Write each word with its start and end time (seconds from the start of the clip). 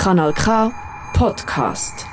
Kanal 0.00 0.32
K 0.32 0.72
Podcast. 1.12 2.06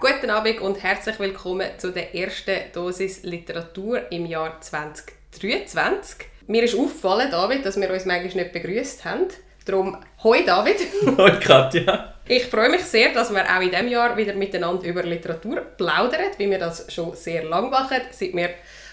Guten 0.00 0.30
Abend 0.30 0.60
und 0.60 0.82
herzlich 0.82 1.20
willkommen 1.20 1.68
zu 1.78 1.92
der 1.92 2.12
ersten 2.12 2.56
Dosis 2.74 3.22
Literatur 3.22 4.10
im 4.10 4.26
Jahr 4.26 4.60
2023. 4.60 6.26
Mir 6.48 6.64
ist 6.64 6.76
aufgefallen, 6.76 7.30
David, 7.30 7.64
dass 7.64 7.80
wir 7.80 7.88
uns 7.88 8.04
manchmal 8.04 8.42
nicht 8.42 8.52
begrüßt 8.52 9.04
haben. 9.04 9.28
Darum, 9.64 9.96
hoi 10.24 10.44
David. 10.44 10.78
Hoi 11.16 11.38
Katja. 11.38 12.14
Ich 12.26 12.46
freue 12.46 12.70
mich 12.70 12.82
sehr, 12.82 13.12
dass 13.12 13.32
wir 13.32 13.44
auch 13.44 13.60
in 13.60 13.70
diesem 13.70 13.86
Jahr 13.86 14.16
wieder 14.16 14.34
miteinander 14.34 14.84
über 14.84 15.04
Literatur 15.04 15.60
plaudern, 15.60 16.32
wie 16.36 16.50
wir 16.50 16.58
das 16.58 16.92
schon 16.92 17.14
sehr 17.14 17.44
lange 17.44 17.70
machen, 17.70 17.98
seit 18.10 18.34
wir 18.34 18.50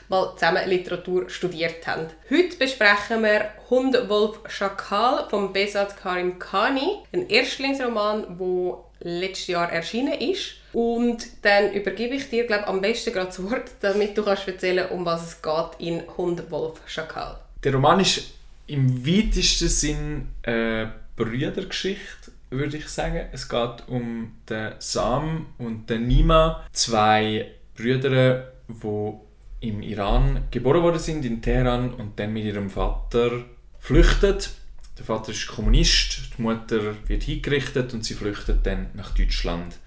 mal 0.09 0.33
zusammen 0.35 0.67
Literatur 0.67 1.29
studiert 1.29 1.85
haben. 1.87 2.07
Heute 2.29 2.57
besprechen 2.57 3.23
wir 3.23 3.51
Hund, 3.69 3.97
Wolf, 4.09 4.39
Schakal 4.47 5.27
von 5.29 5.53
Besat 5.53 5.95
Karim 5.97 6.39
Khani, 6.39 7.00
ein 7.13 7.29
Erstlingsroman, 7.29 8.37
der 8.37 8.77
letztes 9.01 9.47
Jahr 9.47 9.71
erschienen 9.71 10.14
ist. 10.14 10.55
Und 10.73 11.25
dann 11.43 11.73
übergebe 11.73 12.15
ich 12.15 12.29
dir 12.29 12.45
glaub, 12.45 12.67
am 12.67 12.81
besten 12.81 13.14
gerade 13.14 13.27
das 13.27 13.43
Wort, 13.43 13.71
damit 13.81 14.17
du 14.17 14.23
kannst 14.23 14.47
erzählen 14.47 14.89
um 14.89 15.05
was 15.05 15.25
es 15.25 15.41
geht 15.41 15.79
in 15.79 16.03
Hund, 16.17 16.51
Wolf, 16.51 16.81
Schakal. 16.86 17.39
Der 17.64 17.73
Roman 17.73 18.00
ist 18.00 18.33
im 18.67 19.05
weitesten 19.05 19.67
Sinn 19.67 20.28
eine 20.43 20.93
Brüdergeschichte, 21.15 22.31
würde 22.51 22.78
ich 22.78 22.87
sagen. 22.87 23.28
Es 23.31 23.50
geht 23.50 23.87
um 23.87 24.37
den 24.47 24.73
Sam 24.79 25.47
und 25.57 25.89
den 25.89 26.07
Nima, 26.07 26.65
zwei 26.71 27.51
Brüder, 27.75 28.51
die 28.67 29.29
im 29.61 29.81
Iran 29.81 30.43
geboren 30.51 30.83
worden 30.83 30.99
sind, 30.99 31.25
in 31.25 31.41
Teheran, 31.41 31.93
und 31.93 32.19
dann 32.19 32.33
mit 32.33 32.45
ihrem 32.45 32.69
Vater 32.69 33.44
flüchtet. 33.80 34.52
Der 34.97 35.05
Vater 35.05 35.31
ist 35.31 35.47
Kommunist, 35.47 36.31
die 36.38 36.41
Mutter 36.41 36.95
wird 37.08 37.23
hingerichtet 37.23 37.94
und 37.94 38.03
sie 38.03 38.14
flüchtet 38.14 38.66
dann 38.66 38.88
nach 38.94 39.16
Deutschland. 39.16 39.78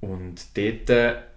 Und 0.00 0.56
dort 0.56 0.88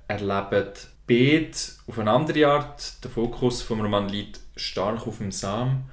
erleben 0.07 0.67
beide 1.07 1.51
auf 1.87 1.99
eine 1.99 2.11
andere 2.11 2.47
Art. 2.47 3.03
Der 3.03 3.11
Fokus 3.11 3.61
vom 3.61 3.81
Roman 3.81 4.07
liegt 4.09 4.39
stark 4.55 5.05
auf 5.07 5.17
dem 5.17 5.31
Sam. 5.31 5.83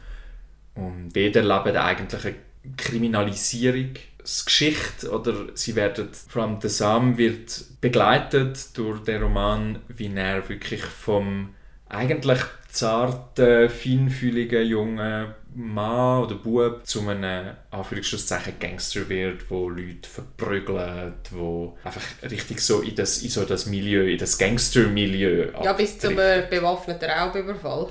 Und 0.75 1.13
beide 1.15 1.41
erleben 1.41 1.77
eigentlich 1.77 2.25
eine 2.25 2.37
Kriminalisierungsgeschichte 2.77 5.11
oder 5.11 5.47
sie 5.55 5.75
werden, 5.75 6.11
vor 6.29 6.43
allem 6.43 6.61
der 6.61 6.71
Sam 6.71 7.17
wird 7.17 7.65
begleitet 7.81 8.77
durch 8.77 9.03
den 9.05 9.23
Roman, 9.23 9.79
wie 9.89 10.13
er 10.15 10.47
wirklich 10.49 10.85
vom 10.85 11.55
eigentlich 11.89 12.41
zarten, 12.69 13.69
feinfühligen 13.71 14.67
jungen 14.67 15.35
Mann 15.55 16.25
oder 16.25 16.35
Bub 16.35 16.87
zu 16.87 17.09
einem 17.09 17.57
Anführungszeichen 17.71 18.59
Gangster 18.61 19.09
wird, 19.09 19.51
wo 19.51 19.71
Leute 19.71 20.09
verprügelt, 20.09 21.31
wo 21.31 21.79
einfach 21.83 22.03
richtig 22.31 22.61
so 22.61 22.81
in 22.83 22.95
das, 22.95 23.23
in 23.23 23.31
so 23.31 23.45
das 23.45 23.65
Milieu, 23.65 24.07
in 24.07 24.19
das 24.19 24.37
Gangster-Milieu 24.37 25.53
Ja, 25.63 25.73
bis 25.73 25.99
zum 25.99 26.19
äh, 26.19 26.47
bewaffneten 26.51 27.09
Raubüberfall. 27.09 27.89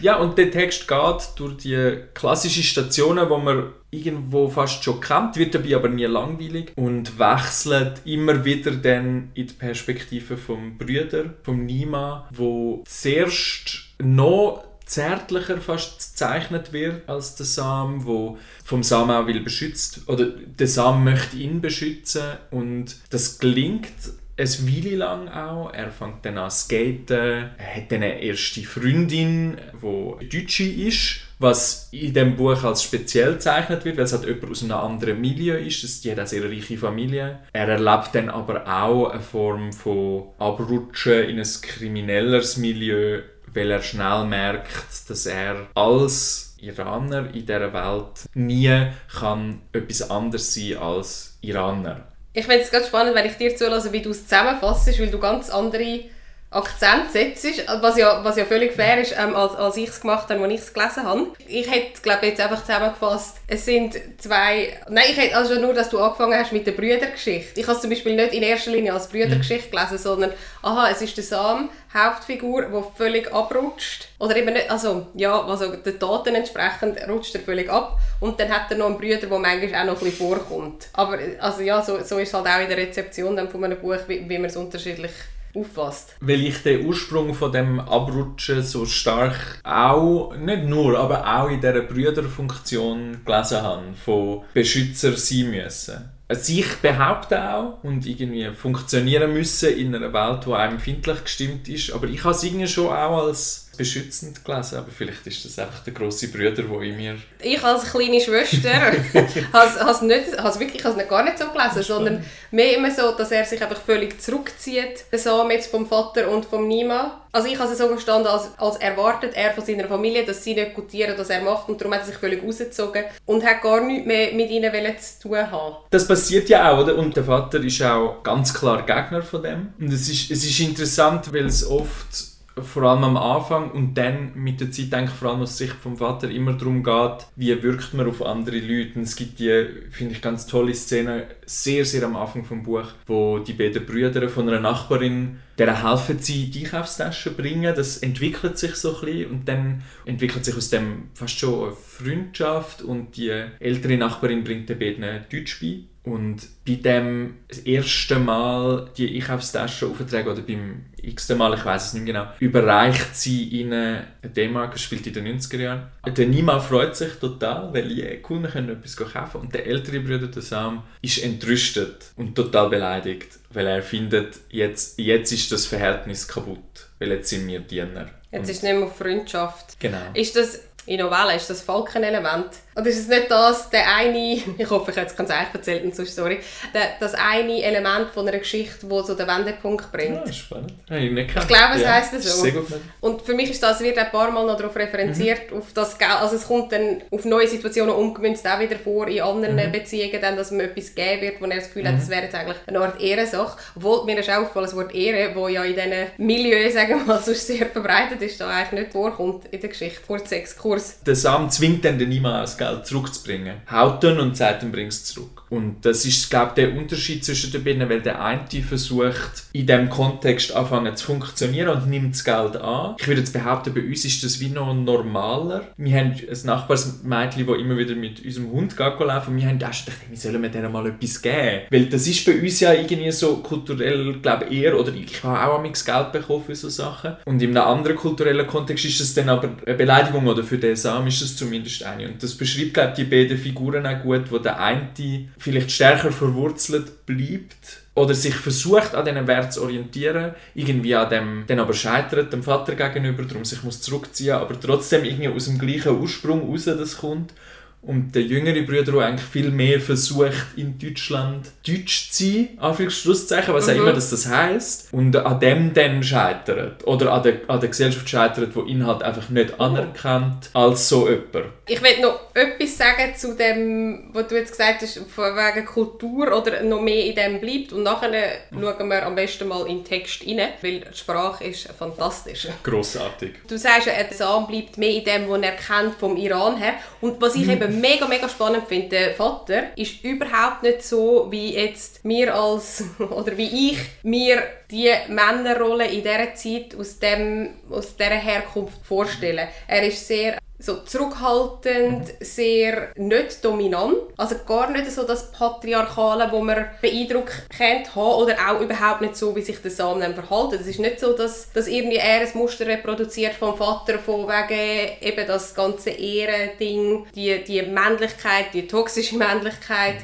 Ja, 0.00 0.18
und 0.18 0.38
der 0.38 0.50
Text 0.50 0.86
geht 0.86 1.32
durch 1.36 1.56
die 1.56 1.96
klassischen 2.14 2.62
Stationen, 2.62 3.28
wo 3.28 3.38
man 3.38 3.72
irgendwo 3.90 4.48
fast 4.48 4.84
schon 4.84 5.00
kennt, 5.00 5.36
wird 5.36 5.54
dabei 5.54 5.74
aber 5.74 5.88
nie 5.88 6.04
langweilig 6.04 6.72
und 6.76 7.18
wechselt 7.18 8.02
immer 8.04 8.44
wieder 8.44 8.70
dann 8.72 9.30
in 9.34 9.48
die 9.48 9.54
Perspektive 9.54 10.36
vom 10.36 10.78
Brüder, 10.78 11.34
vom 11.42 11.64
Nima, 11.64 12.28
wo 12.30 12.84
zuerst 12.86 13.88
noch 13.98 14.64
zärtlicher 14.84 15.58
fast 15.58 15.98
gezeichnet 15.98 16.72
wird 16.72 17.08
als 17.08 17.36
der 17.36 17.46
Sam, 17.46 18.04
wo 18.06 18.38
vom 18.64 18.82
Sam 18.82 19.10
auch 19.10 19.26
will 19.26 19.40
beschützt 19.40 20.02
oder 20.06 20.26
der 20.26 20.66
Sam 20.66 21.04
möchte 21.04 21.36
ihn 21.36 21.60
beschützen 21.60 22.22
und 22.50 22.96
das 23.10 23.38
gelingt 23.38 23.92
ein 24.38 24.68
Weile 24.68 24.96
lang 24.96 25.28
auch. 25.28 25.72
Er 25.72 25.90
fängt 25.90 26.24
dann 26.24 26.38
an 26.38 26.50
zu 26.50 26.64
skaten. 26.64 27.50
Er 27.58 27.76
hat 27.76 27.90
dann 27.90 28.02
eine 28.02 28.22
erste 28.22 28.62
Freundin, 28.62 29.56
die 29.82 30.28
Deutsche 30.28 30.64
ist, 30.64 31.20
was 31.38 31.88
in 31.92 32.14
dem 32.14 32.36
Buch 32.36 32.62
als 32.62 32.82
speziell 32.82 33.34
gezeichnet 33.34 33.84
wird, 33.84 33.96
weil 33.96 34.04
es 34.04 34.12
halt 34.12 34.26
jemand 34.26 34.50
aus 34.50 34.62
einem 34.62 34.72
anderen 34.72 35.20
Milieu 35.20 35.56
ist. 35.56 36.04
Die 36.04 36.10
hat 36.10 36.18
eine 36.18 36.28
sehr 36.28 36.44
reiche 36.44 36.78
Familie. 36.78 37.40
Er 37.52 37.68
erlebt 37.68 38.14
dann 38.14 38.28
aber 38.28 38.66
auch 38.66 39.10
eine 39.10 39.20
Form 39.20 39.72
von 39.72 40.28
Abrutschen 40.38 41.28
in 41.28 41.38
ein 41.38 41.48
kriminelleres 41.62 42.56
Milieu, 42.56 43.22
weil 43.52 43.70
er 43.70 43.82
schnell 43.82 44.24
merkt, 44.24 45.08
dass 45.08 45.26
er 45.26 45.68
als 45.74 46.56
Iraner 46.60 47.26
in 47.32 47.46
dieser 47.46 47.72
Welt 47.72 48.26
nie 48.34 48.86
kann 49.18 49.60
etwas 49.72 50.10
anderes 50.10 50.54
sein 50.54 50.76
als 50.76 51.38
Iraner. 51.40 52.08
Ich 52.32 52.46
finde 52.46 52.60
es 52.62 52.70
ganz 52.70 52.86
spannend, 52.86 53.14
wenn 53.14 53.26
ich 53.26 53.36
dir 53.36 53.56
zulasse, 53.56 53.92
wie 53.92 54.02
du 54.02 54.10
es 54.10 54.24
zusammenfasst, 54.24 54.98
weil 54.98 55.10
du 55.10 55.18
ganz 55.18 55.50
andere 55.50 56.04
Akzent 56.50 57.10
setzt, 57.12 57.44
was 57.82 57.98
ja, 57.98 58.24
was 58.24 58.36
ja 58.36 58.46
völlig 58.46 58.72
fair 58.72 58.98
ist, 58.98 59.14
ähm, 59.18 59.36
als, 59.36 59.54
als 59.54 59.76
ich 59.76 59.90
es 59.90 60.00
gemacht 60.00 60.30
habe, 60.30 60.42
als 60.42 60.52
ich 60.54 60.60
es 60.60 60.72
gelesen 60.72 61.02
habe. 61.02 61.26
Ich 61.46 61.70
hätte, 61.70 62.00
glaube 62.00 62.26
jetzt 62.26 62.40
einfach 62.40 62.62
zusammengefasst, 62.62 63.36
es 63.46 63.66
sind 63.66 64.00
zwei... 64.16 64.78
Nein, 64.88 65.04
ich 65.10 65.18
hätte 65.18 65.36
also 65.36 65.60
nur, 65.60 65.74
dass 65.74 65.90
du 65.90 65.98
angefangen 65.98 66.38
hast 66.38 66.52
mit 66.52 66.66
der 66.66 66.72
Brüdergeschichte. 66.72 67.60
Ich 67.60 67.66
habe 67.66 67.76
es 67.76 67.82
zum 67.82 67.90
Beispiel 67.90 68.16
nicht 68.16 68.32
in 68.32 68.42
erster 68.42 68.70
Linie 68.70 68.94
als 68.94 69.08
Brüdergeschichte 69.08 69.68
gelesen, 69.68 69.98
sondern, 69.98 70.32
aha, 70.62 70.88
es 70.90 71.02
ist 71.02 71.18
der 71.18 71.24
Sam, 71.24 71.68
Hauptfigur, 71.92 72.62
der 72.62 72.82
völlig 72.96 73.30
abrutscht. 73.30 74.08
Oder 74.18 74.36
eben 74.36 74.54
nicht, 74.54 74.70
also, 74.70 75.06
ja, 75.14 75.38
also 75.42 75.76
den 75.76 75.98
Daten 75.98 76.34
entsprechend 76.34 76.98
rutscht 77.10 77.34
er 77.34 77.42
völlig 77.42 77.68
ab. 77.68 77.98
Und 78.20 78.40
dann 78.40 78.48
hat 78.48 78.70
er 78.70 78.78
noch 78.78 78.86
einen 78.86 78.96
Bruder, 78.96 79.18
der 79.18 79.38
manchmal 79.38 79.82
auch 79.82 79.92
noch 79.92 80.00
ein 80.00 80.10
bisschen 80.10 80.26
vorkommt. 80.26 80.88
Aber, 80.94 81.18
also 81.40 81.60
ja, 81.60 81.82
so, 81.82 82.02
so 82.02 82.16
ist 82.16 82.28
es 82.28 82.34
halt 82.34 82.46
auch 82.46 82.60
in 82.60 82.68
der 82.68 82.78
Rezeption 82.78 83.36
dann 83.36 83.50
von 83.50 83.62
einem 83.64 83.78
Buch, 83.78 83.98
wie, 84.06 84.26
wie 84.26 84.38
man 84.38 84.46
es 84.46 84.56
unterschiedlich 84.56 85.12
auffasst. 85.54 86.16
Weil 86.20 86.44
ich 86.44 86.62
den 86.62 86.86
Ursprung 86.86 87.34
von 87.34 87.52
dem 87.52 87.80
Abrutschen 87.80 88.62
so 88.62 88.86
stark 88.86 89.60
auch, 89.64 90.34
nicht 90.36 90.64
nur, 90.64 90.98
aber 90.98 91.26
auch 91.26 91.48
in 91.48 91.60
dieser 91.60 91.82
Brüderfunktion 91.82 93.24
gelesen 93.24 93.62
habe, 93.62 93.82
von 94.04 94.42
Beschützer 94.54 95.16
sein 95.16 95.50
müssen. 95.50 96.10
Sich 96.30 96.76
behaupten 96.82 97.38
auch 97.38 97.82
und 97.82 98.04
irgendwie 98.04 98.50
funktionieren 98.50 99.32
müssen 99.32 99.74
in 99.76 99.94
einer 99.94 100.12
Welt, 100.12 100.44
die 100.44 100.52
einem 100.52 100.74
empfindlich 100.74 101.24
gestimmt 101.24 101.68
ist. 101.68 101.92
Aber 101.92 102.06
ich 102.06 102.22
habe 102.22 102.34
es 102.34 102.42
irgendwie 102.42 102.68
schon 102.68 102.88
auch 102.88 103.26
als 103.26 103.67
beschützend 103.78 104.44
gelesen, 104.44 104.78
aber 104.78 104.90
vielleicht 104.90 105.26
ist 105.26 105.44
das 105.44 105.58
einfach 105.58 105.82
der 105.84 105.94
große 105.94 106.28
Bruder, 106.28 106.50
der 106.50 106.82
in 106.82 106.96
mir... 106.96 107.16
Ich 107.40 107.62
als 107.62 107.90
kleine 107.90 108.20
Schwester 108.20 108.70
habe 109.52 110.48
es 110.48 110.60
wirklich 110.60 110.84
has 110.84 111.08
gar 111.08 111.22
nicht 111.22 111.38
so 111.38 111.46
gelesen, 111.48 111.82
sondern 111.82 112.24
mehr 112.50 112.76
immer 112.76 112.90
so, 112.90 113.12
dass 113.12 113.30
er 113.30 113.44
sich 113.44 113.62
einfach 113.62 113.80
völlig 113.80 114.20
zurückzieht, 114.20 115.04
so 115.12 115.48
jetzt 115.50 115.70
vom 115.70 115.86
Vater 115.86 116.30
und 116.30 116.44
vom 116.44 116.66
Nima. 116.66 117.22
Also 117.30 117.48
ich 117.48 117.58
habe 117.58 117.70
es 117.70 117.78
so 117.78 117.88
verstanden, 117.88 118.26
als, 118.26 118.48
als 118.56 118.76
erwartet 118.76 119.32
er 119.34 119.52
von 119.52 119.64
seiner 119.64 119.86
Familie, 119.86 120.24
dass 120.24 120.42
sie 120.42 120.54
nicht 120.54 120.74
gutieren, 120.74 121.14
was 121.16 121.30
er 121.30 121.42
macht 121.42 121.68
und 121.68 121.80
darum 121.80 121.94
hat 121.94 122.00
er 122.00 122.06
sich 122.06 122.16
völlig 122.16 122.42
rausgezogen 122.42 123.04
und 123.26 123.44
hat 123.44 123.62
gar 123.62 123.80
nichts 123.84 124.06
mehr 124.06 124.32
mit 124.32 124.50
ihnen 124.50 124.72
zu 124.98 125.28
tun 125.28 125.50
haben. 125.50 125.76
Das 125.90 126.08
passiert 126.08 126.48
ja 126.48 126.72
auch, 126.72 126.82
oder? 126.82 126.96
Und 126.96 127.16
der 127.16 127.24
Vater 127.24 127.62
ist 127.62 127.82
auch 127.82 128.22
ganz 128.22 128.54
klar 128.54 128.84
Gegner 128.84 129.22
von 129.22 129.42
dem. 129.42 129.72
Und 129.78 129.92
es 129.92 130.08
ist, 130.08 130.30
es 130.30 130.44
ist 130.44 130.60
interessant, 130.60 131.32
weil 131.32 131.46
es 131.46 131.68
oft 131.68 132.37
vor 132.62 132.82
allem 132.84 133.04
am 133.04 133.16
Anfang 133.16 133.70
und 133.70 133.94
dann 133.94 134.32
mit 134.34 134.60
der 134.60 134.70
Zeit 134.70 134.92
denke 134.92 135.10
ich 135.12 135.18
vor 135.18 135.30
allem 135.30 135.40
aus 135.40 135.58
Sicht 135.58 135.74
vom 135.74 135.96
Vater 135.96 136.30
immer 136.30 136.52
darum 136.52 136.82
geht, 136.82 137.26
wie 137.36 137.62
wirkt 137.62 137.94
man 137.94 138.08
auf 138.08 138.24
andere 138.24 138.58
Leute. 138.58 138.92
Und 138.96 139.02
es 139.02 139.16
gibt 139.16 139.38
die, 139.38 139.66
finde 139.90 140.14
ich, 140.14 140.22
ganz 140.22 140.46
tolle 140.46 140.74
Szene, 140.74 141.26
sehr, 141.46 141.84
sehr 141.84 142.04
am 142.04 142.16
Anfang 142.16 142.44
vom 142.44 142.62
Buch, 142.62 142.86
wo 143.06 143.38
die 143.38 143.52
beiden 143.52 143.84
Brüder 143.84 144.28
von 144.28 144.48
einer 144.48 144.60
Nachbarin 144.60 145.38
der 145.58 145.82
helfen 145.82 146.20
sie 146.20 146.50
die 146.50 146.64
Einkaufstasche 146.64 147.32
bringen. 147.32 147.74
Das 147.74 147.98
entwickelt 147.98 148.58
sich 148.58 148.76
so 148.76 148.94
ein 148.94 149.04
bisschen 149.04 149.30
und 149.30 149.48
dann 149.48 149.82
entwickelt 150.04 150.44
sich 150.44 150.56
aus 150.56 150.70
dem 150.70 151.10
fast 151.14 151.38
schon 151.38 151.64
eine 151.64 151.72
Freundschaft 151.72 152.82
und 152.82 153.16
die 153.16 153.30
ältere 153.58 153.96
Nachbarin 153.96 154.44
bringt 154.44 154.68
den 154.68 154.78
beiden 154.78 155.04
Deutsch 155.30 155.60
bei. 155.60 155.80
Und 156.08 156.48
bei 156.66 156.76
dem 156.76 157.34
ersten 157.66 158.24
Mal 158.24 158.90
die 158.96 159.14
Einkaufstasche 159.16 159.86
auftragen 159.86 160.32
oder 160.32 160.40
beim 160.40 160.86
x 161.02 161.28
Mal, 161.30 161.54
ich 161.54 161.64
weiß 161.64 161.88
es 161.88 161.92
nicht 161.92 162.06
genau, 162.06 162.26
überreicht 162.40 163.14
sie 163.14 163.44
ihnen 163.44 164.04
eine 164.22 164.32
D-Mark, 164.32 164.78
spielt 164.78 165.06
in 165.06 165.12
den 165.12 165.38
90er 165.38 165.58
Jahren. 165.58 165.88
Der 166.06 166.26
Nima 166.26 166.60
freut 166.60 166.96
sich 166.96 167.12
total, 167.14 167.72
weil 167.74 167.88
die 167.88 168.22
Kunden 168.22 168.50
können 168.50 168.70
etwas 168.70 168.96
kaufen 168.96 169.42
und 169.42 169.54
der 169.54 169.66
ältere 169.66 170.00
Bruder, 170.00 170.28
der 170.28 170.42
Sam, 170.42 170.82
ist 171.02 171.22
entrüstet 171.22 172.12
und 172.16 172.34
total 172.34 172.70
beleidigt, 172.70 173.38
weil 173.52 173.66
er 173.66 173.82
findet, 173.82 174.36
jetzt, 174.50 174.98
jetzt 174.98 175.32
ist 175.32 175.52
das 175.52 175.66
Verhältnis 175.66 176.26
kaputt, 176.26 176.88
weil 176.98 177.10
jetzt 177.10 177.28
sind 177.28 177.46
wir 177.46 177.60
Diener. 177.60 178.08
Jetzt 178.30 178.40
und 178.40 178.42
ist 178.42 178.56
es 178.56 178.62
nicht 178.62 178.78
mehr 178.78 178.88
Freundschaft. 178.88 179.78
Genau. 179.78 179.98
Ist 180.14 180.36
das 180.36 180.60
in 180.88 181.00
Novelle 181.00 181.36
ist 181.36 181.50
das 181.50 181.60
Falkenelement. 181.60 182.48
Und 182.78 182.86
ist 182.86 182.98
es 182.98 183.08
nicht 183.08 183.28
das, 183.28 183.68
der 183.70 183.92
eine, 183.96 184.34
ich 184.58 184.70
hoffe, 184.70 184.90
ich 184.92 184.96
habe 184.96 185.06
jetzt 185.06 185.16
ganz 185.16 185.30
ehrlich 185.30 185.48
erzählt 185.52 185.84
und 185.84 185.96
sonst 185.96 186.14
sorry, 186.14 186.38
der, 186.72 186.82
das 187.00 187.12
eine 187.14 187.60
Element 187.62 188.10
von 188.14 188.28
einer 188.28 188.38
Geschichte, 188.38 188.86
das 188.86 189.06
so 189.08 189.14
den 189.14 189.26
Wendepunkt 189.26 189.90
bringt. 189.90 190.24
Ja, 190.26 190.32
spannend. 190.32 190.74
Habe 190.88 191.00
ich 191.00 191.10
nicht. 191.10 191.28
Ich 191.36 191.48
glaube, 191.48 191.74
es 191.74 191.82
ja, 191.82 191.92
heisst 191.94 192.12
so. 192.22 192.42
Sehr 192.42 192.52
gut. 192.52 192.66
Und 193.00 193.22
für 193.22 193.34
mich 193.34 193.50
ist 193.50 193.62
das, 193.62 193.80
wird 193.80 193.98
ein 193.98 194.10
paar 194.12 194.30
Mal 194.30 194.46
noch 194.46 194.56
darauf 194.56 194.76
referenziert, 194.76 195.50
Mhm. 195.50 195.58
auf 195.58 195.64
das, 195.74 195.96
also 196.00 196.36
es 196.36 196.46
kommt 196.46 196.70
dann 196.72 197.02
auf 197.10 197.24
neue 197.24 197.48
Situationen 197.48 197.94
umgemünzt 197.94 198.46
auch 198.46 198.60
wieder 198.60 198.76
vor 198.76 199.08
in 199.08 199.20
anderen 199.22 199.56
Mhm. 199.56 199.72
Beziehungen, 199.72 200.20
dann, 200.20 200.36
dass 200.36 200.50
man 200.52 200.60
etwas 200.60 200.94
geben 200.94 201.20
wird, 201.22 201.40
wo 201.40 201.46
er 201.46 201.56
das 201.56 201.66
Gefühl 201.66 201.88
hat, 201.88 201.96
das 201.98 202.08
wäre 202.08 202.22
jetzt 202.22 202.34
eigentlich 202.34 202.58
eine 202.66 202.78
Art 202.80 203.00
Ehrensache. 203.00 203.58
Obwohl, 203.76 204.04
mir 204.04 204.18
ist 204.18 204.30
auch 204.30 204.36
aufgefallen, 204.42 204.66
das 204.66 204.76
Wort 204.76 204.94
Ehre, 204.94 205.34
wo 205.34 205.48
ja 205.48 205.64
in 205.64 205.74
diesen 205.74 205.92
Milieus, 206.18 206.74
sagen 206.74 206.90
wir 207.00 207.04
mal, 207.04 207.20
sonst 207.24 207.46
sehr 207.46 207.66
verbreitet 207.66 208.22
ist, 208.22 208.40
da 208.40 208.48
eigentlich 208.48 208.80
nicht 208.82 208.92
vorkommt 208.92 209.46
in 209.50 209.60
der 209.60 209.68
Geschichte. 209.68 210.00
Kurzer 210.06 210.36
Exkurs. 210.36 211.00
Der 211.04 211.16
Sam 211.16 211.50
zwingt 211.50 211.84
dann 211.84 211.96
niemand 211.96 212.44
das 212.44 212.56
Geld 212.68 212.86
zurückzubringen. 212.86 213.56
Haut 213.70 214.02
dann 214.04 214.20
und 214.20 214.36
sagt 214.36 214.62
dann 214.62 214.72
bring's 214.72 215.04
zurück. 215.04 215.42
Und 215.50 215.76
das 215.82 216.04
ist, 216.04 216.28
glaube 216.28 216.48
ich, 216.48 216.54
der 216.54 216.76
Unterschied 216.76 217.24
zwischen 217.24 217.52
den 217.52 217.64
beiden, 217.64 217.88
weil 217.88 218.02
der 218.02 218.22
eine 218.22 218.38
versucht, 218.62 219.44
in 219.52 219.66
diesem 219.66 219.88
Kontext 219.88 220.54
anfangen 220.54 220.94
zu 220.96 221.06
funktionieren 221.06 221.68
und 221.68 221.88
nimmt 221.88 222.14
das 222.14 222.24
Geld 222.24 222.56
an. 222.56 222.96
Ich 222.98 223.06
würde 223.08 223.20
jetzt 223.20 223.32
behaupten, 223.32 223.72
bei 223.72 223.82
uns 223.82 224.04
ist 224.04 224.22
das 224.22 224.40
wie 224.40 224.48
noch 224.48 224.74
normaler. 224.74 225.68
Wir 225.76 225.98
haben 225.98 226.12
ein 226.12 226.38
Nachbarsmädchen, 226.44 227.46
das 227.46 227.58
immer 227.58 227.76
wieder 227.76 227.94
mit 227.94 228.24
unserem 228.24 228.50
Hund 228.52 228.78
laufen. 228.78 229.36
Wir 229.36 229.46
haben 229.46 229.60
erst 229.60 229.86
gedacht, 229.86 230.02
wir 230.08 230.16
sollen 230.16 230.52
der 230.52 230.68
mal 230.68 230.86
etwas 230.86 231.22
geben. 231.22 231.62
Weil 231.70 231.86
das 231.86 232.06
ist 232.06 232.24
bei 232.26 232.40
uns 232.40 232.60
ja 232.60 232.72
irgendwie 232.72 233.10
so 233.10 233.36
kulturell, 233.38 234.18
glaube 234.20 234.46
ich, 234.50 234.62
eher, 234.62 234.78
oder 234.78 234.92
ich 234.94 235.22
habe 235.22 235.50
auch 235.50 235.58
amigs 235.58 235.84
Geld 235.84 236.12
bekommen 236.12 236.44
für 236.44 236.54
so 236.54 236.68
Sachen. 236.68 237.16
Und 237.24 237.40
in 237.42 237.56
einem 237.56 237.66
anderen 237.66 237.96
kulturellen 237.96 238.46
Kontext 238.46 238.84
ist 238.84 239.00
es 239.00 239.14
dann 239.14 239.28
aber 239.28 239.50
eine 239.64 239.76
Beleidigung, 239.76 240.26
oder 240.26 240.42
für 240.42 240.58
den 240.58 240.76
Sam 240.76 241.06
ist 241.06 241.22
es 241.22 241.36
zumindest 241.36 241.82
eine. 241.84 242.08
Und 242.08 242.22
das 242.22 242.34
glaube 242.66 242.90
ich, 242.90 242.96
die 242.96 243.04
beiden 243.04 243.38
Figuren 243.38 243.86
auch 243.86 244.02
gut, 244.02 244.30
wo 244.30 244.38
der 244.38 244.60
eine 244.60 245.28
vielleicht 245.38 245.70
stärker 245.70 246.12
verwurzelt 246.12 247.06
bleibt 247.06 247.82
oder 247.94 248.14
sich 248.14 248.34
versucht, 248.34 248.94
an 248.94 249.04
diesen 249.04 249.26
Wert 249.26 249.52
zu 249.52 249.62
orientieren, 249.62 250.34
irgendwie 250.54 250.94
an 250.94 251.10
dem, 251.10 251.44
dann 251.46 251.58
aber 251.58 251.74
scheitert 251.74 252.32
dem 252.32 252.42
Vater 252.42 252.74
gegenüber, 252.74 253.24
darum 253.24 253.44
sich 253.44 253.62
muss 253.62 253.80
zurückziehen, 253.80 254.36
aber 254.36 254.58
trotzdem 254.58 255.04
irgendwie 255.04 255.28
aus 255.28 255.46
dem 255.46 255.58
gleichen 255.58 255.98
Ursprung 255.98 256.48
raus 256.48 256.64
das 256.64 256.98
kommt. 256.98 257.32
Und 257.80 258.12
der 258.14 258.22
jüngere 258.22 258.62
Bruder, 258.62 258.92
der 258.92 259.00
eigentlich 259.02 259.26
viel 259.28 259.50
mehr 259.50 259.80
versucht, 259.80 260.32
in 260.56 260.78
Deutschland 260.78 261.46
deutsch 261.66 262.10
zu 262.10 262.24
sein, 262.24 262.48
was 262.58 263.68
auch 263.68 263.72
Mhm. 263.74 263.80
immer 263.80 263.92
das, 263.92 264.10
das 264.10 264.26
heisst, 264.28 264.92
und 264.92 265.14
an 265.16 265.38
dem 265.40 265.72
dann 265.72 266.02
scheitert. 266.02 266.86
Oder 266.86 267.12
an 267.12 267.22
der, 267.22 267.40
an 267.46 267.60
der 267.60 267.68
Gesellschaft 267.68 268.08
scheitert, 268.08 268.54
die 268.54 268.70
ihn 268.72 268.84
halt 268.86 269.02
einfach 269.02 269.28
nicht 269.30 269.58
anerkennt 269.60 270.50
als 270.52 270.88
so 270.88 271.08
jemand. 271.08 271.52
Ich 271.68 271.80
will 271.82 272.00
noch 272.02 272.34
etwas 272.34 272.76
sagen 272.76 273.14
zu 273.16 273.34
dem, 273.36 274.10
was 274.12 274.26
du 274.28 274.34
jetzt 274.36 274.50
gesagt 274.52 274.82
hast, 274.82 274.98
von 275.14 275.34
wegen 275.36 275.64
Kultur 275.66 276.36
oder 276.36 276.62
noch 276.62 276.80
mehr 276.82 277.04
in 277.06 277.14
dem 277.14 277.40
bleibt. 277.40 277.72
Und 277.72 277.84
nachher 277.84 278.10
schauen 278.50 278.88
wir 278.88 279.06
am 279.06 279.14
besten 279.14 279.46
mal 279.48 279.66
in 279.66 279.78
den 279.78 279.84
Text 279.84 280.26
rein, 280.26 280.40
weil 280.62 280.80
die 280.80 280.96
Sprache 280.96 281.44
ist 281.44 281.68
fantastisch. 281.78 282.48
Grossartig. 282.62 283.34
Du 283.46 283.56
sagst 283.56 283.86
ja, 283.86 283.92
der 284.02 284.12
Sam 284.12 284.46
bleibt 284.46 284.78
mehr 284.78 284.90
in 284.90 285.04
dem, 285.04 285.28
was 285.28 285.40
er 285.42 285.52
kennt 285.52 285.94
vom 285.98 286.16
Iran 286.16 286.56
her. 286.56 286.74
Und 287.00 287.20
was 287.20 287.34
ich 287.36 287.48
eben 287.48 287.77
mega, 287.80 288.06
mega 288.06 288.28
spannend 288.28 288.66
finde, 288.68 288.88
der 288.88 289.14
Vater 289.14 289.76
ist 289.76 290.04
überhaupt 290.04 290.62
nicht 290.62 290.82
so, 290.82 291.26
wie 291.30 291.54
jetzt 291.54 292.00
wir 292.04 292.34
als, 292.34 292.84
oder 292.98 293.36
wie 293.36 293.70
ich 293.70 293.78
mir 294.02 294.42
die 294.70 294.90
Männerrolle 295.08 295.86
in 295.86 296.02
dieser 296.02 296.34
Zeit 296.34 296.78
aus, 296.78 296.98
dem, 296.98 297.54
aus 297.70 297.96
dieser 297.96 298.10
Herkunft 298.10 298.84
vorstelle. 298.84 299.48
Er 299.66 299.86
ist 299.86 300.06
sehr 300.06 300.38
so 300.60 300.80
zurückhaltend, 300.80 302.14
sehr 302.20 302.90
nicht 302.96 303.44
dominant. 303.44 303.96
Also 304.16 304.36
gar 304.46 304.70
nicht 304.70 304.90
so 304.90 305.04
das 305.04 305.30
Patriarchale, 305.30 306.30
wo 306.32 306.40
man 306.40 306.66
Beeindruck 306.82 307.30
kennt 307.56 307.94
haben 307.94 308.22
oder 308.22 308.36
auch 308.48 308.60
überhaupt 308.60 309.00
nicht 309.00 309.16
so, 309.16 309.34
wie 309.36 309.42
sich 309.42 309.62
der 309.62 309.70
Sam 309.70 310.00
dann 310.00 310.14
verhält. 310.14 310.60
Es 310.60 310.66
ist 310.66 310.80
nicht 310.80 310.98
so, 310.98 311.12
dass, 311.12 311.52
dass 311.52 311.68
irgendwie 311.68 311.96
er 311.96 312.20
ein 312.20 312.30
Muster 312.34 312.66
reproduziert 312.66 313.34
vom 313.34 313.56
Vater 313.56 313.98
von 313.98 314.26
wegen 314.26 314.96
eben 315.00 315.26
das 315.26 315.54
ganze 315.54 315.90
Ehrending, 315.90 317.06
die, 317.14 317.44
die 317.44 317.62
Männlichkeit, 317.62 318.46
die 318.52 318.66
toxische 318.66 319.16
Männlichkeit. 319.16 319.98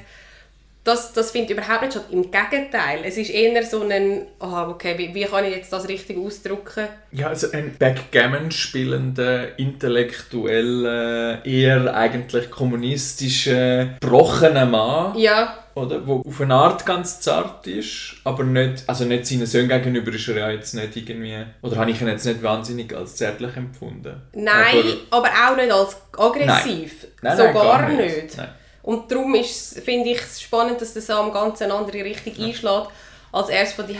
Das, 0.84 1.14
das 1.14 1.30
finde 1.30 1.52
ich 1.52 1.58
überhaupt 1.58 1.82
nicht 1.82 1.92
statt. 1.92 2.04
Im 2.10 2.30
Gegenteil. 2.30 3.00
Es 3.04 3.16
ist 3.16 3.30
eher 3.30 3.64
so 3.64 3.82
ein, 3.88 4.26
ah, 4.38 4.68
okay, 4.68 4.96
wie, 4.98 5.14
wie 5.14 5.24
kann 5.24 5.44
ich 5.44 5.56
jetzt 5.56 5.72
das 5.72 5.88
richtig 5.88 6.18
ausdrücken? 6.18 6.88
Ja, 7.10 7.28
also 7.28 7.50
ein 7.52 7.74
Backgammon 7.78 8.50
spielender, 8.50 9.58
intellektueller, 9.58 11.44
eher 11.44 11.94
eigentlich 11.94 12.50
kommunistischer, 12.50 13.86
gebrochener 13.98 14.66
Mann, 14.66 15.18
Ja, 15.18 15.64
oder? 15.74 16.06
Wo 16.06 16.22
auf 16.26 16.40
eine 16.40 16.54
Art 16.54 16.86
ganz 16.86 17.20
zart 17.20 17.66
ist, 17.66 18.16
aber 18.24 18.44
nicht, 18.44 18.84
also 18.86 19.04
nicht 19.04 19.26
seinen 19.26 19.46
Söhnen 19.46 19.68
gegenüber 19.68 20.12
ist 20.12 20.28
er 20.28 20.36
ja 20.36 20.50
jetzt 20.50 20.74
nicht 20.74 20.96
irgendwie, 20.96 21.44
oder 21.62 21.76
habe 21.76 21.90
ich 21.90 22.00
ihn 22.00 22.08
jetzt 22.08 22.26
nicht 22.26 22.42
wahnsinnig 22.42 22.94
als 22.94 23.16
zärtlich 23.16 23.56
empfunden? 23.56 24.22
Nein, 24.34 24.84
aber, 25.10 25.28
auch 25.28 25.56
nicht 25.56 25.72
als 25.72 25.96
aggressiv. 26.16 27.06
Nein, 27.22 27.36
so 27.36 27.44
nein, 27.44 27.54
gar, 27.54 27.80
gar 27.80 27.88
nicht. 27.88 28.22
nicht. 28.22 28.38
Und 28.84 29.10
darum 29.10 29.34
ist, 29.34 29.80
finde 29.80 30.10
ich 30.10 30.20
es 30.20 30.42
spannend, 30.42 30.80
dass 30.80 30.92
der 30.92 31.02
Sam 31.02 31.32
ganz 31.32 31.60
eine 31.62 31.72
andere 31.72 32.04
Richtung 32.04 32.34
einschlägt, 32.38 32.88
als 33.32 33.48
er 33.48 33.62
es 33.62 33.72
von 33.72 33.86
die 33.86 33.98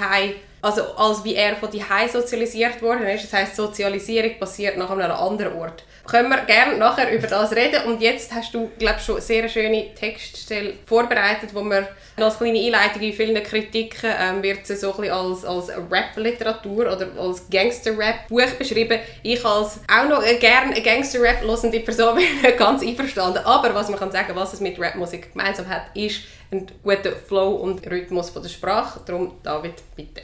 also 0.64 0.82
als 0.96 1.22
wie 1.24 1.34
er 1.34 1.56
von 1.56 1.70
die 1.70 1.84
sozialisiert 2.10 2.80
worden 2.80 3.06
ist. 3.06 3.24
Das 3.24 3.32
heißt, 3.34 3.56
Sozialisierung 3.56 4.38
passiert 4.38 4.78
nach 4.78 4.88
einem 4.88 5.10
anderen 5.10 5.58
Ort. 5.58 5.84
Können 6.06 6.30
wir 6.30 6.38
gerne 6.42 6.76
nachher 6.76 7.12
über 7.12 7.26
das 7.26 7.52
reden. 7.52 7.84
Und 7.84 8.00
jetzt 8.00 8.32
hast 8.34 8.54
du, 8.54 8.70
glaube 8.78 8.96
ich, 8.98 9.04
schon 9.04 9.20
sehr 9.20 9.46
schöne 9.48 9.94
Textstelle 9.94 10.74
vorbereitet, 10.86 11.54
wo 11.54 11.62
wir 11.62 11.88
als 12.16 12.38
kleine 12.38 12.58
Einleitung 12.58 13.02
in 13.02 13.12
vielen 13.12 13.42
Kritiken 13.42 14.10
ähm, 14.18 14.42
wird 14.42 14.66
sie 14.66 14.76
so 14.76 14.92
ein 14.94 15.00
bisschen 15.02 15.14
als, 15.14 15.44
als 15.44 15.68
Rap-Literatur 15.68 16.92
oder 16.92 17.08
als 17.18 17.48
Gangster-Rap-Buch 17.50 18.50
beschrieben. 18.58 19.00
Ich 19.22 19.44
als 19.44 19.80
auch 19.90 20.08
noch 20.08 20.22
äh, 20.22 20.36
gerne 20.36 20.80
Gangster-Rap 20.80 21.42
hörende 21.42 21.80
Person 21.80 22.16
bin 22.42 22.56
ganz 22.56 22.82
einverstanden. 22.82 23.44
Aber 23.44 23.74
was 23.74 23.90
man 23.90 23.98
kann 23.98 24.12
sagen, 24.12 24.34
was 24.34 24.54
es 24.54 24.60
mit 24.60 24.80
Rapmusik 24.80 25.32
gemeinsam 25.32 25.68
hat, 25.68 25.94
ist 25.94 26.20
ein 26.50 26.66
guter 26.82 27.12
Flow 27.12 27.56
und 27.56 27.86
Rhythmus 27.86 28.30
von 28.30 28.42
der 28.42 28.48
Sprache. 28.48 29.00
Darum, 29.04 29.38
David, 29.42 29.74
bitte. 29.96 30.22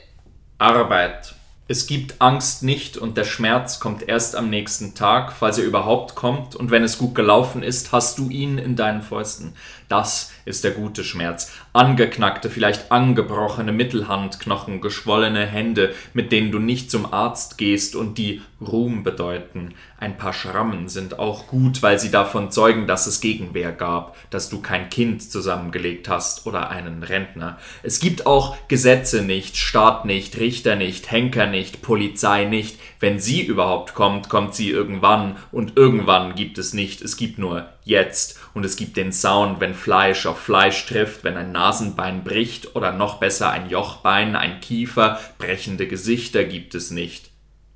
Arbeit. 0.61 1.35
Es 1.69 1.87
gibt 1.87 2.21
Angst 2.21 2.62
nicht 2.62 2.99
und 2.99 3.17
der 3.17 3.25
Schmerz 3.25 3.81
kommt 3.81 4.07
erst 4.07 4.37
am 4.37 4.51
nächsten 4.51 4.95
Tag, 4.95 5.33
falls 5.33 5.57
er 5.57 5.65
überhaupt 5.65 6.15
kommt, 6.15 6.55
und 6.55 6.71
wenn 6.71 6.83
es 6.85 6.99
gut 6.99 7.15
gelaufen 7.15 7.62
ist, 7.62 7.93
hast 7.93 8.19
du 8.19 8.29
ihn 8.29 8.59
in 8.59 8.77
deinen 8.77 9.01
Fäusten. 9.01 9.55
Das 9.91 10.31
ist 10.45 10.63
der 10.63 10.71
gute 10.71 11.03
Schmerz. 11.03 11.51
Angeknackte, 11.73 12.49
vielleicht 12.49 12.93
angebrochene 12.93 13.73
Mittelhandknochen, 13.73 14.81
geschwollene 14.81 15.45
Hände, 15.45 15.93
mit 16.15 16.31
denen 16.31 16.53
du 16.53 16.61
nicht 16.61 16.93
zum 16.93 17.13
Arzt 17.13 17.59
gehst 17.59 17.97
und 17.97 18.17
die 18.17 18.41
Ruhm 18.61 19.03
bedeuten. 19.03 19.75
Ein 19.99 20.17
paar 20.17 20.33
Schrammen 20.33 20.89
sind 20.89 21.19
auch 21.19 21.49
gut, 21.49 21.83
weil 21.83 21.99
sie 21.99 22.13
davon 22.13 22.53
zeugen, 22.53 22.87
dass 22.87 23.09
es 23.09 23.21
Gegenwehr 23.21 23.73
gab, 23.73 24.17
dass 24.31 24.49
du 24.49 24.63
kein 24.63 24.91
Kind 24.91 25.29
zusammengelegt 25.29 26.09
hast 26.09 26.47
oder 26.47 26.71
einen 26.71 27.03
Rentner. 27.03 27.59
Es 27.83 27.99
gibt 27.99 28.26
auch 28.26 28.57
Gesetze 28.69 29.23
nicht, 29.23 29.57
Staat 29.57 30.05
nicht, 30.05 30.38
Richter 30.38 30.76
nicht, 30.76 31.11
Henker 31.11 31.47
nicht, 31.47 31.83
Polizei 31.83 32.45
nicht. 32.45 32.79
Wenn 33.00 33.19
sie 33.19 33.43
überhaupt 33.43 33.95
kommt, 33.95 34.29
kommt 34.29 34.55
sie 34.55 34.71
irgendwann 34.71 35.37
und 35.50 35.76
irgendwann 35.76 36.37
gibt 36.37 36.59
es 36.59 36.75
nicht. 36.75 37.03
Es 37.03 37.17
gibt 37.17 37.38
nur 37.38 37.67
jetzt 37.85 38.39
und 38.54 38.64
es 38.64 38.76
gibt 38.76 38.97
den 38.97 39.12
Sound, 39.12 39.61
wenn 39.61 39.75
Fleisch 39.75 40.26
auf 40.26 40.40
Fleisch 40.40 40.87
trifft, 40.87 41.25
wenn 41.25 41.37
ein 41.37 41.52
Nasenbein 41.52 42.25
bricht 42.25 42.75
oder 42.75 42.92
noch 42.92 43.19
besser 43.19 43.50
ein 43.50 43.71
Jochbein, 43.71 44.37
ein 44.37 44.61
Kiefer, 44.61 45.21
brechende 45.38 45.87
Gesichter 45.87 46.45
gibt 46.45 46.75
es 46.75 46.90
nicht. 46.90 47.30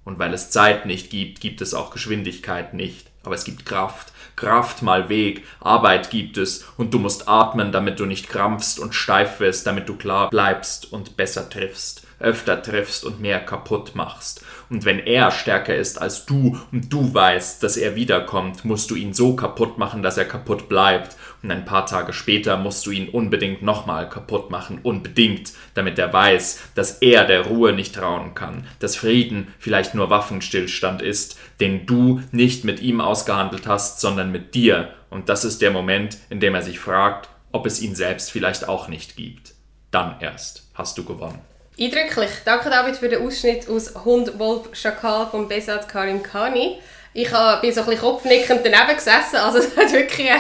Und 0.05 0.19
weil 0.19 0.35
es 0.35 0.51
Zeit 0.51 0.87
nicht 0.87 1.11
gibt, 1.11 1.41
gibt 1.41 1.61
es 1.61 1.75
auch 1.75 1.91
Geschwindigkeit 1.91 2.75
nicht. 2.75 3.11
Aber 3.23 3.35
es 3.35 3.45
gibt 3.45 3.65
Kraft. 3.65 4.13
Kraft 4.37 4.83
mal 4.83 5.09
Weg. 5.09 5.45
Arbeit 5.61 6.11
gibt 6.11 6.37
es. 6.37 6.67
Und 6.77 6.93
du 6.93 6.99
musst 6.99 7.29
atmen, 7.29 7.73
damit 7.73 8.01
du 8.01 8.05
nicht 8.05 8.29
krampfst 8.29 8.79
und 8.79 8.95
steif 8.95 9.41
wirst, 9.41 9.67
damit 9.67 9.89
du 9.89 9.97
klar 9.97 10.29
bleibst 10.29 10.93
und 10.93 11.17
besser 11.17 11.49
triffst. 11.49 12.07
Öfter 12.25 12.63
triffst 12.63 13.05
und 13.05 13.21
mehr 13.21 13.39
kaputt 13.39 13.95
machst. 13.95 14.45
Und 14.71 14.85
wenn 14.85 14.99
er 14.99 15.31
stärker 15.31 15.77
ist 15.77 16.01
als 16.01 16.27
du 16.27 16.59
und 16.73 16.93
du 16.93 17.15
weißt, 17.15 17.63
dass 17.63 17.77
er 17.77 17.95
wiederkommt, 17.95 18.65
musst 18.65 18.91
du 18.91 18.97
ihn 18.97 19.15
so 19.15 19.37
kaputt 19.37 19.79
machen, 19.79 20.03
dass 20.03 20.19
er 20.19 20.25
kaputt 20.25 20.69
bleibt. 20.69 21.17
Und 21.43 21.51
ein 21.51 21.65
paar 21.65 21.87
Tage 21.87 22.13
später 22.13 22.57
musst 22.57 22.87
du 22.87 22.91
ihn 22.91 23.09
unbedingt 23.09 23.63
nochmal 23.63 24.09
kaputt 24.09 24.51
machen. 24.51 24.81
Unbedingt, 24.83 25.53
damit 25.75 25.99
er 25.99 26.13
weiß, 26.13 26.61
dass 26.75 26.99
er 26.99 27.25
der 27.25 27.47
Ruhe 27.47 27.73
nicht 27.73 27.95
trauen 27.95 28.35
kann. 28.35 28.67
Dass 28.81 28.97
Frieden 28.97 29.49
vielleicht 29.59 29.95
nur 29.95 30.11
Waffenstillstand 30.11 31.03
ist, 31.03 31.39
den 31.61 31.87
du 31.87 32.23
nicht 32.33 32.65
mit 32.65 32.81
ihm 32.81 33.01
ausgehandelt 33.01 33.67
hast, 33.67 34.01
sondern 34.01 34.33
mit 34.33 34.55
dir. 34.55 34.95
Und 35.11 35.29
das 35.29 35.45
ist 35.45 35.63
der 35.63 35.71
Moment, 35.71 36.19
in 36.31 36.41
dem 36.41 36.55
er 36.55 36.63
sich 36.63 36.81
fragt, 36.81 37.29
ob 37.53 37.67
es 37.67 37.81
ihn 37.81 37.95
selbst 37.95 38.33
vielleicht 38.33 38.69
auch 38.69 38.89
nicht 38.89 39.15
gibt. 39.15 39.55
Dann 39.93 40.17
erst 40.21 40.69
hast 40.75 40.99
du 40.99 41.05
gewonnen. 41.05 41.39
Eindrücklich. 41.79 42.31
Danke 42.45 42.71
David 42.71 42.97
für 42.97 43.09
den 43.09 43.27
Ausschnitt 43.27 43.69
aus 43.69 43.93
Hund, 44.05 44.39
Wolf, 44.39 44.69
Schakal 44.73 45.27
von 45.27 45.49
Besat 45.49 45.89
Karim 45.89 46.23
Khani. 46.23 46.79
Ich 47.17 47.31
bin 47.31 47.35
so 47.35 47.39
ein 47.39 47.61
bisschen 47.63 47.99
kopfnickend 47.99 48.61
daneben 48.65 48.97
gesessen, 48.97 49.37
also 49.37 49.59
es 49.61 49.77
hat 49.77 49.93
wirklich, 49.93 50.29
äh, 50.29 50.35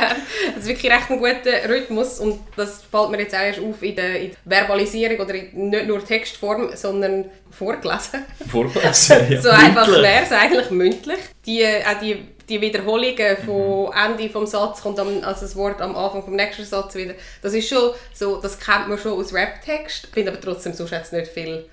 es 0.57 0.63
ist 0.63 0.69
wirklich 0.69 0.93
recht 0.93 1.09
einen 1.09 1.21
guten 1.21 1.71
Rhythmus 1.71 2.19
und 2.19 2.41
das 2.57 2.83
fällt 2.91 3.11
mir 3.11 3.21
jetzt 3.21 3.35
auch 3.35 3.41
erst 3.41 3.61
auf 3.61 3.81
in 3.83 3.95
der, 3.95 4.21
in 4.21 4.31
der 4.45 4.59
Verbalisierung 4.59 5.19
oder 5.21 5.35
in, 5.35 5.71
nicht 5.71 5.87
nur 5.87 6.05
Textform, 6.05 6.71
sondern 6.75 7.27
vorgelesen. 7.51 8.25
Vorgelesen, 8.51 9.27
ja. 9.31 9.41
so 9.41 9.51
einfach 9.51 9.89
wäre 9.89 10.25
es 10.25 10.33
eigentlich 10.33 10.71
mündlich. 10.71 11.21
Die, 11.47 11.65
auch 11.65 12.01
die, 12.01 12.34
die 12.49 12.61
Wiederholungen 12.61 13.37
von 13.45 13.93
Ende 13.93 14.29
vom 14.31 14.47
Satz 14.47 14.83
kommt 14.83 14.99
am, 14.99 15.23
also 15.23 15.43
das 15.43 15.57
Wort 15.57 15.81
am 15.81 15.97
Anfang 15.97 16.23
vom 16.23 16.37
nächsten 16.37 16.65
Satz 16.65 16.95
wieder. 16.95 17.15
Das 17.43 17.55
ist 17.55 17.69
schon 17.69 17.93
so, 18.13 18.41
das 18.41 18.59
kennt 18.59 18.89
man 18.89 18.99
schon 18.99 19.13
aus 19.13 19.33
Rap-Text. 19.33 20.05
Ich 20.05 20.11
finde 20.11 20.33
aber 20.33 20.41
trotzdem 20.41 20.73
sonst 20.73 20.91
jetzt 20.91 21.13
nicht 21.13 21.29
viel 21.29 21.65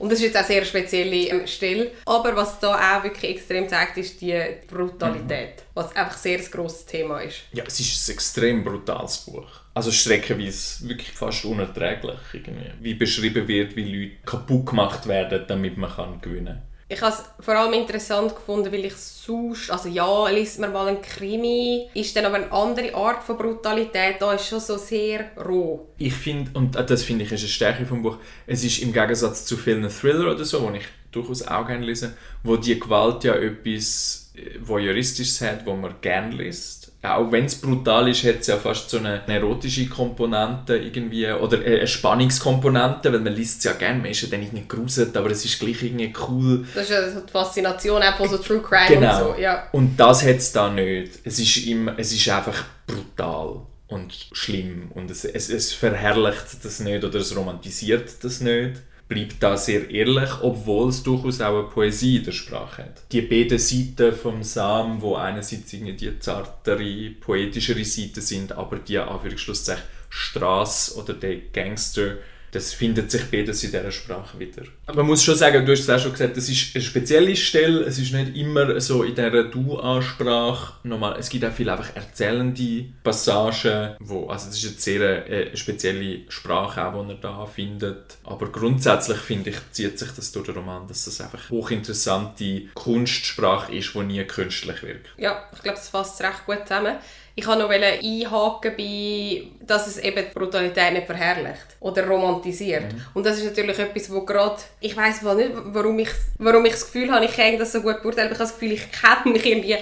und 0.00 0.10
das 0.10 0.18
ist 0.18 0.24
jetzt 0.24 0.36
auch 0.36 0.40
eine 0.40 0.48
sehr 0.48 0.64
spezielle 0.64 1.28
ähm, 1.28 1.46
Stelle. 1.46 1.90
Aber 2.06 2.34
was 2.34 2.58
da 2.58 2.74
auch 2.74 3.04
wirklich 3.04 3.36
extrem 3.36 3.68
zeigt, 3.68 3.98
ist 3.98 4.18
die 4.22 4.34
Brutalität. 4.66 5.56
Mhm. 5.56 5.62
Was 5.74 5.94
einfach 5.94 6.16
sehr 6.16 6.38
ein 6.38 6.50
grosses 6.50 6.86
Thema 6.86 7.20
ist. 7.20 7.42
Ja, 7.52 7.64
es 7.66 7.78
ist 7.78 8.08
ein 8.08 8.14
extrem 8.14 8.64
brutales 8.64 9.18
Buch. 9.18 9.46
Also 9.74 9.92
streckenweise 9.92 10.88
wirklich 10.88 11.12
fast 11.12 11.44
unerträglich. 11.44 12.18
Irgendwie. 12.32 12.72
Wie 12.80 12.94
beschrieben 12.94 13.46
wird, 13.46 13.76
wie 13.76 13.84
Leute 13.84 14.16
kaputt 14.24 14.66
gemacht 14.66 15.06
werden, 15.06 15.44
damit 15.46 15.76
man 15.76 15.90
kann 15.90 16.20
gewinnen 16.22 16.46
kann. 16.46 16.69
Ich 16.92 17.00
habe 17.02 17.14
es 17.14 17.22
vor 17.44 17.54
allem 17.54 17.72
interessant 17.72 18.34
gefunden, 18.34 18.72
weil 18.72 18.86
ich 18.86 18.96
sonst, 18.96 19.70
also 19.70 19.88
ja, 19.88 20.28
liest 20.28 20.58
man 20.58 20.72
mal 20.72 20.88
einen 20.88 21.00
Krimi, 21.00 21.88
ist 21.94 22.16
dann 22.16 22.24
aber 22.24 22.34
eine 22.34 22.50
andere 22.50 22.92
Art 22.96 23.22
von 23.22 23.38
Brutalität, 23.38 24.16
da 24.18 24.32
ist 24.32 24.48
schon 24.48 24.58
so 24.58 24.76
sehr 24.76 25.30
roh. 25.36 25.86
Ich 25.98 26.12
finde, 26.12 26.50
und 26.54 26.74
das 26.74 27.04
finde 27.04 27.24
ich 27.24 27.30
ist 27.30 27.42
eine 27.42 27.48
Stärke 27.48 27.86
vom 27.86 28.02
Buch, 28.02 28.18
es 28.44 28.64
ist 28.64 28.80
im 28.80 28.92
Gegensatz 28.92 29.44
zu 29.44 29.56
vielen 29.56 29.88
Thriller 29.88 30.32
oder 30.32 30.44
so, 30.44 30.62
wo 30.62 30.70
ich 30.74 30.82
durchaus 31.12 31.46
auch 31.46 31.64
gerne 31.64 31.86
lese, 31.86 32.16
wo 32.42 32.56
die 32.56 32.80
Gewalt 32.80 33.22
ja 33.22 33.34
etwas 33.34 34.32
äh, 34.34 34.58
Voyeuristisches 34.60 35.40
hat, 35.42 35.64
wo 35.66 35.74
man 35.74 35.94
gerne 36.00 36.34
liest 36.34 36.79
auch 37.02 37.32
wenn 37.32 37.46
es 37.46 37.54
brutal 37.54 38.08
ist, 38.08 38.24
hat 38.24 38.40
es 38.40 38.48
ja 38.48 38.58
fast 38.58 38.90
so 38.90 38.98
eine, 38.98 39.22
erotische 39.26 39.88
Komponente 39.88 40.76
irgendwie 40.76 41.26
oder 41.30 41.58
eine 41.58 41.86
Spannungskomponente, 41.86 43.10
weil 43.10 43.20
man 43.20 43.32
liest 43.32 43.58
es 43.58 43.64
ja 43.64 43.72
gerne, 43.72 44.00
man 44.00 44.10
ist 44.10 44.20
ja 44.20 44.28
dann 44.28 44.40
nicht 44.40 44.68
gruselt, 44.68 45.16
aber 45.16 45.30
es 45.30 45.44
ist 45.44 45.58
gleich 45.58 45.82
irgendwie 45.82 46.12
cool. 46.28 46.66
Das 46.74 46.84
ist 46.84 46.90
ja 46.90 47.00
die 47.08 47.32
Faszination 47.32 48.02
auch 48.02 48.16
von 48.16 48.28
so 48.28 48.36
True 48.36 48.60
Crime 48.60 48.88
genau. 48.88 49.28
und 49.28 49.36
so, 49.36 49.40
ja. 49.40 49.68
Und 49.72 49.96
das 49.96 50.22
hat 50.22 50.36
es 50.36 50.52
da 50.52 50.70
nicht. 50.70 51.20
Es 51.24 51.38
ist, 51.38 51.66
immer, 51.66 51.94
es 51.96 52.12
ist 52.12 52.28
einfach 52.28 52.64
brutal 52.86 53.62
und 53.88 54.12
schlimm 54.32 54.90
und 54.94 55.10
es, 55.10 55.24
es, 55.24 55.48
es 55.48 55.72
verherrlicht 55.72 56.62
das 56.62 56.80
nicht 56.80 57.02
oder 57.02 57.18
es 57.18 57.34
romantisiert 57.34 58.22
das 58.22 58.40
nicht 58.40 58.74
bleibt 59.10 59.42
da 59.42 59.56
sehr 59.56 59.90
ehrlich, 59.90 60.30
obwohl 60.40 60.88
es 60.88 61.02
durchaus 61.02 61.40
auch 61.40 61.58
eine 61.58 61.68
Poesie 61.68 62.18
in 62.18 62.24
der 62.24 62.32
Sprache 62.32 62.84
hat. 62.84 63.02
Die 63.10 63.22
beiden 63.22 63.58
Seiten 63.58 64.14
vom 64.14 64.44
Sam, 64.44 65.02
wo 65.02 65.16
einerseits 65.16 65.72
irgendwie 65.72 65.94
die 65.94 66.18
zartere, 66.20 67.10
poetischere 67.20 67.84
Seite 67.84 68.20
sind, 68.20 68.52
aber 68.52 68.76
die 68.76 68.98
Anführungsschlusszeichen 68.98 69.82
Straße 70.08 70.96
oder 70.96 71.14
der 71.14 71.36
Gangster 71.52 72.18
das 72.52 72.72
findet 72.72 73.10
sich 73.10 73.24
beides 73.30 73.62
in 73.64 73.70
dieser 73.70 73.90
Sprache 73.90 74.38
wieder. 74.38 74.62
Aber 74.86 74.98
man 74.98 75.06
muss 75.06 75.22
schon 75.22 75.36
sagen, 75.36 75.64
du 75.64 75.72
hast 75.72 75.80
es 75.80 75.90
auch 75.90 75.98
schon 75.98 76.12
gesagt, 76.12 76.36
das 76.36 76.48
ist 76.48 76.74
eine 76.74 76.82
spezielle 76.82 77.36
Stelle, 77.36 77.82
es 77.82 77.98
ist 77.98 78.12
nicht 78.12 78.36
immer 78.36 78.80
so 78.80 79.02
in 79.02 79.14
dieser 79.14 79.44
Du-Ansprache. 79.44 80.74
es 81.18 81.28
gibt 81.28 81.44
auch 81.44 81.52
viele 81.52 81.72
einfach 81.72 81.94
erzählende 81.94 82.86
Passagen, 83.02 83.96
wo, 84.00 84.28
also 84.28 84.46
das 84.46 84.56
ist 84.56 84.66
eine 84.66 84.78
sehr 84.78 85.30
äh, 85.30 85.56
spezielle 85.56 86.20
Sprache 86.28 86.84
auch, 86.84 87.04
die 87.04 87.12
er 87.12 87.16
da 87.16 87.46
findet. 87.46 88.18
Aber 88.24 88.50
grundsätzlich 88.50 89.18
finde 89.18 89.50
ich, 89.50 89.56
zieht 89.70 89.98
sich 89.98 90.10
das 90.10 90.32
durch 90.32 90.46
den 90.46 90.56
Roman, 90.56 90.86
dass 90.88 91.04
das 91.04 91.20
einfach 91.20 91.50
hochinteressante 91.50 92.62
Kunstsprache 92.74 93.74
ist, 93.74 93.94
die 93.94 94.02
nie 94.02 94.24
künstlich 94.24 94.82
wirkt. 94.82 95.08
Ja, 95.16 95.44
ich 95.54 95.62
glaube, 95.62 95.78
das 95.78 95.88
fasst 95.88 96.20
recht 96.22 96.46
gut 96.46 96.66
zusammen. 96.66 96.96
Ich 97.34 97.46
wollte 97.46 97.62
noch 97.62 97.70
einhaken 97.70 98.72
bei, 98.76 99.42
dass 99.60 99.86
es 99.86 99.98
eben 99.98 100.24
die 100.26 100.34
Brutalität 100.38 100.92
nicht 100.92 101.06
verherrlicht 101.06 101.76
oder 101.80 102.06
romantisiert. 102.06 102.92
Mhm. 102.92 103.02
Und 103.14 103.26
das 103.26 103.38
ist 103.38 103.44
natürlich 103.44 103.78
etwas, 103.78 104.12
wo 104.12 104.22
gerade, 104.22 104.56
ich 104.80 104.96
weiß 104.96 105.22
nicht, 105.22 105.50
warum 105.66 105.98
ich, 105.98 106.10
warum 106.38 106.64
ich 106.66 106.72
das 106.72 106.84
Gefühl 106.86 107.10
habe, 107.10 107.24
ich 107.24 107.34
kann 107.34 107.58
das 107.58 107.72
so 107.72 107.80
gut 107.80 108.02
beurteilen, 108.02 108.28
ich 108.28 108.38
habe 108.38 108.44
das 108.44 108.52
Gefühl, 108.52 108.72
ich 108.72 108.86
kenne 108.92 109.32
mich 109.32 109.46
irgendwie, 109.46 109.76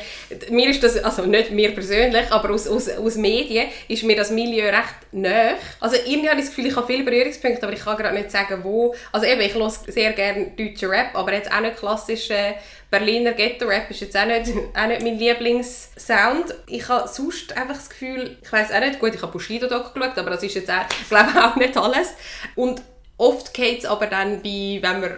mir 0.50 0.71
ist 0.71 0.83
das, 0.83 1.02
also 1.02 1.23
nicht 1.23 1.50
mir 1.50 1.75
persönlich, 1.75 2.31
aber 2.31 2.50
aus, 2.50 2.69
aus, 2.69 2.88
aus 2.88 3.17
Medien 3.17 3.69
ist 3.88 4.05
mir 4.05 4.17
das 4.17 4.31
Milieu 4.31 4.67
recht 4.69 4.95
nah. 5.12 5.55
Also 5.81 5.97
irgendwie 6.07 6.28
habe 6.28 6.40
ich 6.40 6.47
das 6.47 6.55
Gefühl, 6.55 6.71
ich 6.71 6.76
habe 6.76 6.87
viele 6.87 7.05
Berührungspunkte, 7.05 7.62
aber 7.62 7.73
ich 7.73 7.85
kann 7.85 7.97
gerade 7.97 8.14
nicht 8.14 8.31
sagen, 8.31 8.61
wo. 8.62 8.95
Also 9.11 9.26
eben, 9.26 9.40
ich 9.40 9.55
höre 9.55 9.71
sehr 9.71 10.12
gerne 10.12 10.52
deutschen 10.57 10.90
Rap, 10.90 11.14
aber 11.14 11.33
jetzt 11.33 11.50
auch 11.50 11.61
nicht 11.61 11.76
klassischen 11.76 12.55
Berliner 12.90 13.33
Ghetto-Rap 13.33 13.90
ist 13.90 14.00
jetzt 14.00 14.16
auch 14.16 14.25
nicht, 14.25 14.50
auch 14.75 14.87
nicht 14.87 15.02
mein 15.02 15.18
Lieblingssound. 15.18 16.54
Ich 16.66 16.88
habe 16.88 17.07
sonst 17.07 17.54
einfach 17.57 17.75
das 17.75 17.90
Gefühl, 17.90 18.38
ich 18.42 18.50
weiß 18.50 18.73
auch 18.73 18.80
nicht, 18.80 18.99
gut, 18.99 19.14
ich 19.14 19.21
habe 19.21 19.33
Bushido 19.33 19.68
Doc 19.68 19.92
geschaut, 19.92 20.16
aber 20.16 20.30
das 20.30 20.42
ist 20.42 20.54
jetzt 20.54 20.71
auch, 20.71 20.87
glaube 21.09 21.45
auch 21.45 21.57
nicht 21.57 21.76
alles. 21.76 22.14
Und 22.54 22.80
oft 23.18 23.52
geht 23.52 23.80
es 23.80 23.85
aber 23.85 24.07
dann 24.07 24.42
bei, 24.42 24.78
wenn 24.80 25.00
man 25.00 25.12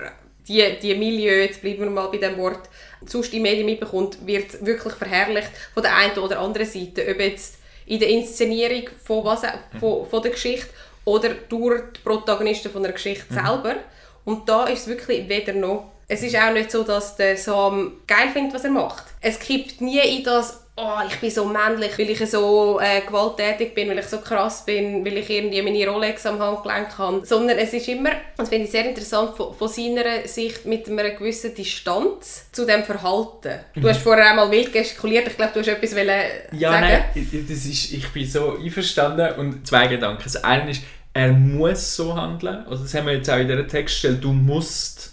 die, 0.49 0.79
die 0.83 0.95
Milieu, 0.97 1.43
jetzt 1.43 1.63
bleiben 1.63 1.85
wir 1.85 1.91
mal 1.91 2.09
bei 2.09 2.17
dem 2.17 2.37
Wort, 2.39 2.69
sonst 3.07 3.33
in 3.33 3.43
Medien 3.43 3.67
mitbekommt, 3.67 4.27
wird 4.27 4.65
wirklich 4.67 4.95
verherrlicht 4.95 5.51
von 5.73 5.83
der 5.83 5.95
einen 5.97 6.19
oder 6.19 6.41
anderen 6.41 6.67
Seite. 6.67 7.07
Ob 7.09 7.21
jetzt 7.21 7.59
in 7.87 8.01
der 8.01 8.09
Inszenierung 8.09 8.91
von, 9.05 9.25
was, 9.25 9.43
von, 9.79 10.07
von 10.07 10.23
der 10.23 10.33
Geschichte 10.33 10.69
oder 11.05 11.31
durch 11.49 11.83
die 11.97 12.01
Protagonisten 12.01 12.71
von 12.71 12.83
der 12.83 12.93
Geschichte 12.93 13.27
mhm. 13.29 13.35
selber. 13.35 13.77
Und 14.25 14.49
da 14.49 14.67
ist 14.67 14.81
es 14.81 14.87
wirklich 14.89 15.29
weder 15.29 15.53
noch 15.53 15.93
es 16.11 16.25
ist 16.25 16.37
auch 16.37 16.53
nicht 16.53 16.73
so, 16.73 16.83
dass 16.83 17.15
der 17.15 17.37
Sam 17.37 17.93
geil 18.05 18.31
findet, 18.33 18.53
was 18.53 18.65
er 18.65 18.71
macht. 18.71 19.05
Es 19.21 19.39
kippt 19.39 19.81
nie 19.81 20.01
in 20.01 20.25
das, 20.25 20.65
oh, 20.77 20.99
ich 21.09 21.15
bin 21.21 21.31
so 21.31 21.45
männlich, 21.45 21.97
weil 21.97 22.11
ich 22.11 22.29
so 22.29 22.81
äh, 22.81 23.03
gewalttätig 23.07 23.77
bin, 23.77 23.89
weil 23.89 24.01
ich 24.01 24.07
so 24.07 24.19
krass 24.19 24.65
bin, 24.65 25.05
weil 25.05 25.19
ich 25.19 25.31
irgendwie 25.31 25.63
meine 25.63 25.87
Rolex 25.87 26.27
am 26.27 26.41
Handgelenk 26.41 26.99
habe. 26.99 27.25
Sondern 27.25 27.59
es 27.59 27.73
ist 27.75 27.87
immer, 27.87 28.11
das 28.37 28.49
finde 28.49 28.65
ich 28.65 28.73
sehr 28.73 28.89
interessant, 28.89 29.37
von, 29.37 29.55
von, 29.55 29.69
seiner 29.69 30.27
Sicht 30.27 30.67
mit 30.67 30.89
einer 30.89 31.11
gewissen 31.11 31.55
Distanz 31.55 32.51
zu 32.51 32.67
dem 32.67 32.83
Verhalten. 32.83 33.61
Du 33.77 33.89
hast 33.89 34.03
vorher 34.03 34.31
einmal 34.31 34.51
wild 34.51 34.73
gestikuliert, 34.73 35.29
ich 35.29 35.37
glaube, 35.37 35.53
du 35.55 35.61
hast 35.61 35.69
etwas 35.69 35.95
wollen 35.95 36.23
ja, 36.59 36.73
sagen. 36.73 36.89
Ja, 36.89 36.99
nein, 37.15 37.47
das 37.49 37.67
ist, 37.67 37.93
ich 37.93 38.09
bin 38.09 38.27
so 38.27 38.57
einverstanden 38.57 39.39
und 39.39 39.65
zwei 39.65 39.87
Gedanken. 39.87 40.23
Das 40.25 40.43
eine 40.43 40.73
ist, 40.73 40.83
er 41.13 41.33
muss 41.33 41.95
so 41.95 42.17
handeln. 42.17 42.67
Also 42.69 42.83
das 42.83 42.95
haben 42.95 43.07
wir 43.07 43.15
jetzt 43.15 43.31
auch 43.31 43.39
in 43.39 43.47
dieser 43.47 43.69
Textstelle, 43.69 44.17
du 44.17 44.33
musst 44.33 45.10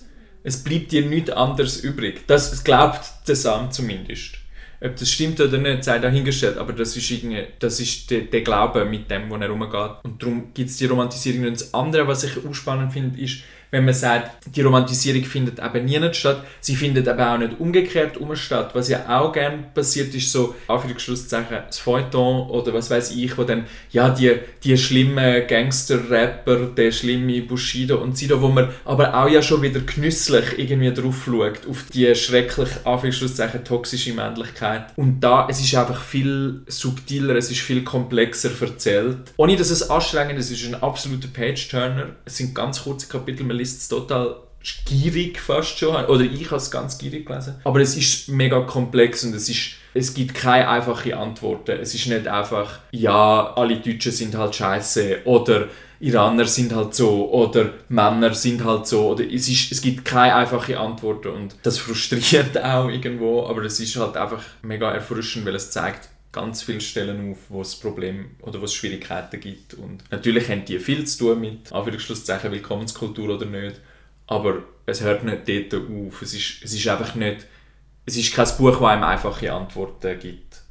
es 0.47 0.63
bleibt 0.63 0.93
dir 0.93 1.05
nichts 1.05 1.29
anderes 1.29 1.83
übrig. 1.83 2.25
Das 2.25 2.63
glaubt 2.63 3.01
der 3.27 3.35
Sam 3.35 3.69
zumindest. 3.69 4.35
Ob 4.79 4.95
das 4.95 5.09
stimmt 5.09 5.41
oder 5.41 5.57
nicht, 5.57 5.83
sei 5.83 5.99
dahingestellt, 5.99 6.57
aber 6.57 6.71
das 6.71 6.95
ist, 6.95 7.11
das 7.59 7.79
ist 7.81 8.09
der, 8.09 8.21
der 8.21 8.41
Glaube 8.43 8.85
mit 8.85 9.11
dem, 9.11 9.29
wo 9.29 9.35
er 9.35 9.49
rumgeht. 9.49 9.91
Und 10.03 10.23
darum 10.23 10.53
gibt 10.53 10.69
es 10.69 10.77
die 10.77 10.85
Romantisierung. 10.85 11.47
Und 11.47 11.59
das 11.59 11.73
andere, 11.73 12.07
was 12.07 12.23
ich 12.23 12.31
auch 12.37 12.53
spannend 12.53 12.93
finde, 12.93 13.19
ist, 13.19 13.39
wenn 13.71 13.85
man 13.85 13.93
sagt, 13.93 14.47
die 14.55 14.61
Romantisierung 14.61 15.23
findet 15.23 15.59
eben 15.59 15.85
nie 15.85 15.99
nicht 15.99 16.15
statt, 16.15 16.43
sie 16.61 16.75
findet 16.75 17.07
aber 17.07 17.33
auch 17.33 17.37
nicht 17.37 17.59
umgekehrt 17.59 18.17
um 18.17 18.35
statt. 18.35 18.71
Was 18.73 18.89
ja 18.89 19.19
auch 19.19 19.31
gern 19.31 19.65
passiert 19.73 20.13
ist, 20.15 20.31
so, 20.31 20.55
Anführungsschlusszeichen, 20.67 21.57
das 21.67 21.79
Feuilleton 21.79 22.49
oder 22.49 22.73
was 22.73 22.89
weiß 22.89 23.11
ich, 23.11 23.37
wo 23.37 23.43
dann, 23.43 23.65
ja, 23.91 24.09
die, 24.09 24.35
die 24.63 24.77
schlimmen 24.77 25.47
Gangster-Rapper, 25.47 26.67
der 26.67 26.91
schlimme 26.91 27.41
Bushido 27.41 27.97
und 27.97 28.17
Sido, 28.17 28.41
wo 28.41 28.47
man 28.47 28.69
aber 28.85 29.13
auch 29.13 29.29
ja 29.29 29.41
schon 29.41 29.61
wieder 29.61 29.81
genüsslich 29.81 30.57
irgendwie 30.57 30.93
drauf 30.93 31.23
schaut, 31.25 31.67
auf 31.69 31.85
die 31.93 32.13
schrecklich, 32.15 32.69
Anführungsschlusszeichen, 32.83 33.63
toxische 33.63 34.13
Männlichkeit. 34.13 34.85
Und 34.95 35.19
da, 35.21 35.47
es 35.49 35.59
ist 35.59 35.75
einfach 35.75 36.01
viel 36.01 36.61
subtiler, 36.67 37.35
es 37.35 37.51
ist 37.51 37.61
viel 37.61 37.83
komplexer 37.83 38.51
erzählt. 38.59 39.33
Ohne 39.37 39.55
dass 39.55 39.69
es 39.69 39.89
anstrengend 39.89 40.39
ist, 40.39 40.51
es 40.51 40.61
ist 40.61 40.73
ein 40.73 40.81
absoluter 40.81 41.27
Page-Turner. 41.27 42.07
Es 42.25 42.37
sind 42.37 42.55
ganz 42.55 42.83
kurze 42.83 43.07
Kapitel, 43.07 43.45
man 43.45 43.56
es 43.61 43.87
total 43.87 44.37
gierig 44.85 45.39
fast 45.39 45.77
schon. 45.77 46.05
Oder 46.05 46.21
ich 46.21 46.45
habe 46.47 46.57
es 46.57 46.71
ganz 46.71 46.97
gierig 46.97 47.25
gelesen. 47.25 47.55
Aber 47.63 47.79
es 47.79 47.95
ist 47.95 48.29
mega 48.29 48.59
komplex 48.61 49.23
und 49.23 49.33
es 49.33 49.49
ist 49.49 49.77
es 49.97 50.13
gibt 50.13 50.35
keine 50.35 50.69
einfache 50.69 51.17
Antworten. 51.17 51.79
Es 51.79 51.93
ist 51.93 52.07
nicht 52.07 52.27
einfach, 52.27 52.79
ja, 52.91 53.53
alle 53.55 53.77
Deutschen 53.77 54.11
sind 54.11 54.35
halt 54.35 54.55
scheiße 54.55 55.21
oder 55.25 55.67
Iraner 55.99 56.45
sind 56.45 56.75
halt 56.75 56.93
so 56.93 57.31
oder 57.31 57.71
Männer 57.89 58.33
sind 58.35 58.63
halt 58.63 58.85
so 58.85 59.09
oder 59.09 59.23
es, 59.23 59.49
ist, 59.49 59.71
es 59.71 59.81
gibt 59.81 60.05
keine 60.05 60.35
einfache 60.35 60.79
Antworten 60.79 61.29
und 61.29 61.55
das 61.63 61.79
frustriert 61.79 62.55
auch 62.63 62.87
irgendwo, 62.87 63.47
aber 63.47 63.63
es 63.63 63.79
ist 63.79 63.95
halt 63.95 64.15
einfach 64.15 64.43
mega 64.61 64.91
erfrischend, 64.91 65.45
weil 65.47 65.55
es 65.55 65.71
zeigt 65.71 66.09
ganz 66.37 66.61
viele 66.61 66.81
Stellen 66.81 67.31
auf, 67.31 67.37
wo 67.49 67.61
es 67.61 67.75
Probleme 67.75 68.25
oder 68.41 68.61
wo 68.61 68.65
es 68.65 68.73
Schwierigkeiten 68.73 69.39
gibt 69.39 69.73
und 69.73 70.03
natürlich 70.11 70.49
haben 70.49 70.65
die 70.65 70.79
viel 70.79 71.05
zu 71.05 71.17
tun 71.17 71.41
mit 71.41 71.71
Anführungsschlusszeichen 71.73 72.51
Willkommenskultur 72.51 73.35
oder 73.35 73.45
nicht, 73.45 73.81
aber 74.27 74.63
es 74.85 75.01
hört 75.01 75.23
nicht 75.23 75.47
dort 75.71 75.81
auf. 75.89 76.21
Es 76.21 76.33
ist, 76.33 76.63
es 76.63 76.73
ist 76.73 76.87
einfach 76.87 77.15
nicht, 77.15 77.45
es 78.05 78.17
ist 78.17 78.33
kein 78.33 78.47
Buch, 78.57 78.79
das 78.79 78.81
einem 78.81 79.03
einfache 79.03 79.51
Antworten 79.51 80.19
gibt 80.19 80.61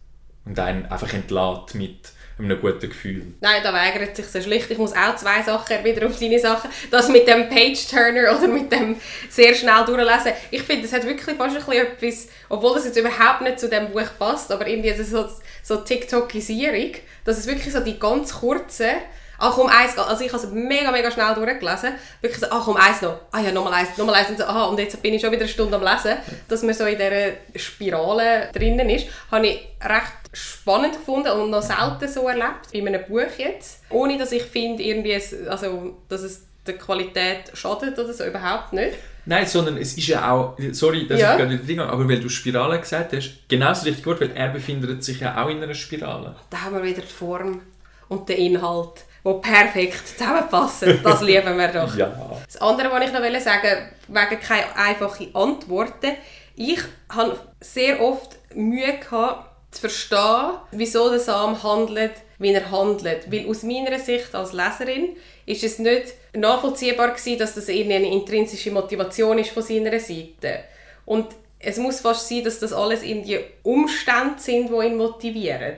und 0.45 0.59
einen 0.59 0.87
einfach 0.87 1.13
entlädt 1.13 1.75
mit 1.75 2.13
einem 2.38 2.61
guten 2.61 2.88
Gefühl. 2.88 3.35
Nein, 3.40 3.62
da 3.62 3.73
weigert 3.73 4.14
sich 4.14 4.26
so 4.26 4.40
schlicht. 4.40 4.71
Ich 4.71 4.76
muss 4.76 4.93
auch 4.93 5.16
zwei 5.16 5.43
Sachen 5.43 5.83
wieder 5.85 6.07
auf 6.07 6.19
deine 6.19 6.38
Sachen. 6.38 6.71
Das 6.90 7.09
mit 7.09 7.26
dem 7.26 7.49
Page-Turner 7.49 8.37
oder 8.37 8.49
mit 8.49 8.71
dem 8.71 8.97
sehr 9.31 9.55
schnell 9.55 9.85
durchlesen. 9.87 10.33
Ich 10.50 10.62
finde, 10.62 10.85
es 10.85 10.93
hat 10.93 11.05
wirklich 11.05 11.37
fast 11.37 11.57
ein 11.57 11.64
bisschen 11.64 11.73
etwas, 11.73 12.28
obwohl 12.50 12.75
das 12.75 12.85
jetzt 12.85 12.99
überhaupt 12.99 13.40
nicht 13.40 13.59
zu 13.59 13.69
dem 13.69 13.90
Buch 13.90 14.09
passt, 14.19 14.52
aber 14.52 14.66
irgendwie 14.66 14.93
so, 15.02 15.26
so 15.62 15.76
TikTokisierung, 15.78 16.93
dass 17.25 17.38
es 17.38 17.47
wirklich 17.47 17.73
so 17.73 17.81
die 17.81 17.99
ganz 17.99 18.35
kurzen 18.35 18.90
ach 19.38 19.52
komm, 19.55 19.69
eins, 19.69 19.97
also 19.99 20.25
ich 20.25 20.33
habe 20.33 20.43
es 20.43 20.50
mega, 20.50 20.90
mega 20.90 21.11
schnell 21.11 21.35
durchgelesen, 21.35 21.93
wirklich 22.21 22.40
so, 22.40 22.47
ach 22.50 22.64
komm, 22.64 22.76
eins 22.76 23.02
noch, 23.02 23.16
ah 23.33 23.40
ja, 23.40 23.52
nochmal 23.52 23.75
eins, 23.75 23.97
nochmal 23.97 24.14
eins. 24.16 24.31
Und 24.31 24.38
so, 24.38 24.45
aha, 24.45 24.64
und 24.66 24.78
jetzt 24.78 25.00
bin 25.02 25.14
ich 25.14 25.21
schon 25.21 25.31
wieder 25.31 25.43
eine 25.43 25.49
Stunde 25.50 25.76
am 25.76 25.83
Lesen, 25.83 26.16
dass 26.49 26.62
man 26.62 26.75
so 26.75 26.85
in 26.85 26.97
dieser 26.97 27.33
Spirale 27.76 28.49
drinnen 28.52 28.88
ist, 28.90 29.07
habe 29.31 29.47
ich 29.47 29.69
recht 29.83 30.12
spannend 30.33 30.95
gefunden 30.95 31.28
und 31.28 31.50
noch 31.50 31.62
selten 31.62 32.09
so 32.09 32.28
erlebt, 32.28 32.71
bei 32.73 32.78
einem 32.81 33.02
Buch 33.07 33.37
jetzt, 33.38 33.83
ohne 33.90 34.19
dass 34.19 34.33
ich 34.33 34.43
finde, 34.43 34.83
irgendwie, 34.83 35.12
es, 35.12 35.35
also, 35.49 35.97
dass 36.09 36.23
es 36.23 36.43
der 36.66 36.76
Qualität 36.78 37.50
schadet 37.55 37.99
oder 37.99 38.12
so, 38.12 38.25
überhaupt 38.25 38.73
nicht. 38.73 38.97
Nein, 39.28 39.47
sondern 39.47 39.76
es 39.76 39.97
ist 39.97 40.07
ja 40.07 40.31
auch, 40.31 40.57
sorry, 40.73 41.07
dass 41.07 41.21
Ja. 41.21 41.33
ich 41.33 41.38
gerade 41.38 41.50
wieder 41.52 41.83
reingehe, 41.83 41.93
aber 41.93 42.09
weil 42.09 42.21
du 42.21 42.28
Spirale 42.28 42.78
gesagt 42.81 43.12
hast, 43.12 43.49
genauso 43.49 43.85
richtig 43.85 44.05
gut, 44.05 44.21
weil 44.21 44.31
er 44.35 44.49
befindet 44.49 45.02
sich 45.02 45.21
ja 45.21 45.43
auch 45.43 45.49
in 45.49 45.62
einer 45.62 45.75
Spirale. 45.75 46.37
Da 46.50 46.61
haben 46.62 46.76
wir 46.76 46.83
wieder 46.85 47.02
die 47.02 47.07
Form 47.12 47.61
und 48.09 48.28
den 48.28 48.37
Inhalt, 48.38 49.05
die 49.26 49.40
perfekt 49.40 50.09
zusammenpassen. 50.09 51.00
Das 51.02 51.21
lieben 51.23 51.59
wir 51.59 51.68
doch. 51.68 51.97
Ja. 51.97 52.12
Das 52.47 52.56
andere, 52.59 52.90
was 52.90 53.04
ich 53.04 53.12
noch 53.12 53.21
wollte 53.21 53.40
sagen 53.40 53.88
wegen 54.09 54.40
keine 54.40 54.76
einfachen 54.76 55.35
Antworten. 55.35 56.12
Ich 56.54 56.80
habe 57.09 57.38
sehr 57.61 58.00
oft 58.00 58.37
Mühe 58.54 58.99
gehabt, 58.99 59.50
zu 59.73 59.80
verstehen, 59.80 60.52
wieso 60.71 61.11
der 61.11 61.18
Sam 61.18 61.62
handelt, 61.62 62.12
wie 62.38 62.52
er 62.52 62.71
handelt. 62.71 63.30
Weil 63.30 63.49
aus 63.49 63.62
meiner 63.62 63.99
Sicht 63.99 64.35
als 64.35 64.52
Leserin 64.52 65.16
ist 65.45 65.64
es 65.64 65.78
nicht 65.78 66.14
nachvollziehbar 66.35 67.11
gewesen, 67.11 67.38
dass 67.38 67.54
das 67.54 67.68
irgendeine 67.68 68.11
intrinsische 68.11 68.71
Motivation 68.71 69.38
ist 69.38 69.50
von 69.50 69.62
seiner 69.62 69.99
Seite. 69.99 70.61
Und 71.04 71.26
es 71.59 71.78
muss 71.78 72.00
fast 72.00 72.28
sein, 72.28 72.45
dass 72.45 72.61
das 72.61 72.73
alles 72.73 73.02
in 73.02 73.23
die 73.23 73.40
Umstände 73.62 74.38
sind, 74.38 74.71
die 74.71 74.87
ihn 74.87 74.97
motivieren. 74.97 75.76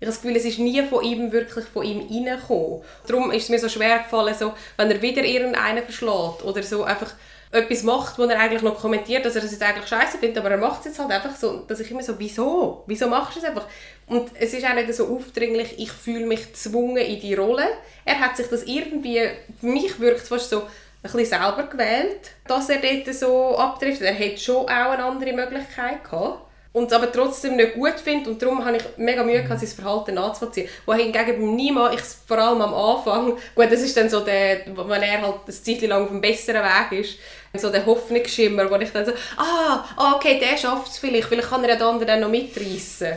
Ich 0.00 0.06
habe 0.06 0.12
das 0.12 0.22
Gefühl, 0.22 0.36
es 0.36 0.44
ist 0.44 0.60
nie 0.60 0.80
von 0.84 1.02
ihm 1.02 1.32
wirklich 1.32 1.64
von 1.64 1.84
ihm 1.84 2.00
reingekommen. 2.00 2.82
Darum 3.06 3.32
ist 3.32 3.44
es 3.44 3.48
mir 3.48 3.58
so 3.58 3.68
schwer 3.68 3.98
gefallen, 3.98 4.34
so, 4.38 4.52
wenn 4.76 4.90
er 4.90 5.02
wieder 5.02 5.24
irgendeinen 5.24 5.82
verschlägt 5.82 6.44
oder 6.44 6.62
so 6.62 6.84
einfach 6.84 7.14
etwas 7.50 7.82
macht, 7.82 8.18
wo 8.18 8.24
er 8.24 8.38
eigentlich 8.38 8.62
noch 8.62 8.78
kommentiert, 8.78 9.24
dass 9.24 9.34
er 9.34 9.42
das 9.42 9.50
jetzt 9.50 9.62
eigentlich 9.62 9.88
scheiße 9.88 10.18
findet, 10.18 10.38
aber 10.38 10.52
er 10.52 10.58
macht 10.58 10.80
es 10.80 10.86
jetzt 10.86 10.98
halt 10.98 11.10
einfach 11.10 11.34
so, 11.34 11.64
dass 11.66 11.80
ich 11.80 11.90
immer 11.90 12.02
so, 12.02 12.14
wieso? 12.18 12.84
Wieso 12.86 13.08
machst 13.08 13.36
du 13.36 13.40
es 13.40 13.46
einfach? 13.46 13.66
Und 14.06 14.30
es 14.38 14.52
ist 14.52 14.64
auch 14.64 14.74
nicht 14.74 14.92
so 14.94 15.08
aufdringlich, 15.08 15.74
ich 15.78 15.90
fühle 15.90 16.26
mich 16.26 16.52
gezwungen 16.52 16.98
in 16.98 17.20
die 17.20 17.34
Rolle. 17.34 17.66
Er 18.04 18.20
hat 18.20 18.36
sich 18.36 18.48
das 18.48 18.64
irgendwie, 18.64 19.22
für 19.58 19.66
mich 19.66 19.98
wirkt 19.98 20.22
es 20.22 20.28
fast 20.28 20.50
so, 20.50 20.60
ein 20.60 21.12
bisschen 21.12 21.26
selber 21.26 21.64
gewählt, 21.64 22.32
dass 22.46 22.68
er 22.68 22.78
dort 22.78 23.14
so 23.14 23.56
abtrifft. 23.56 24.02
Er 24.02 24.12
hätte 24.12 24.38
schon 24.38 24.64
auch 24.64 24.68
eine 24.68 25.04
andere 25.04 25.32
Möglichkeit 25.32 26.04
gehabt 26.04 26.47
und 26.72 26.86
es 26.86 26.92
aber 26.92 27.10
trotzdem 27.10 27.56
nicht 27.56 27.74
gut 27.74 27.98
finde 28.02 28.30
und 28.30 28.42
darum 28.42 28.64
habe 28.64 28.76
ich 28.76 28.82
mega 28.96 29.24
Mühe 29.24 29.42
gehabt, 29.42 29.60
sein 29.60 29.68
Verhalten 29.68 30.14
nachzuvollziehen. 30.14 30.68
Wohingegen 30.86 31.26
beim 31.26 31.54
Nima, 31.56 31.92
ich 31.92 32.00
vor 32.00 32.38
allem 32.38 32.60
am 32.60 32.74
Anfang, 32.74 33.36
gut, 33.54 33.72
das 33.72 33.80
ist 33.80 33.96
dann 33.96 34.08
so 34.10 34.20
der, 34.20 34.66
wenn 34.66 35.02
er 35.02 35.22
halt 35.22 35.40
eine 35.46 35.54
Zeit 35.54 35.82
lang 35.82 36.04
auf 36.04 36.10
einem 36.10 36.20
besseren 36.20 36.62
Weg 36.62 37.00
ist, 37.00 37.18
so 37.54 37.70
der 37.70 37.86
Hoffnungsschimmer, 37.86 38.70
wo 38.70 38.76
ich 38.76 38.90
dann 38.90 39.06
so, 39.06 39.12
ah, 39.36 39.84
ah, 39.96 40.12
okay, 40.16 40.38
der 40.38 40.56
schafft 40.56 40.92
es 40.92 40.98
vielleicht, 40.98 41.28
vielleicht 41.28 41.48
kann 41.48 41.64
er 41.64 41.76
den 41.76 41.82
anderen 41.82 42.06
dann 42.06 42.20
noch 42.20 42.30
mitreißen. 42.30 43.16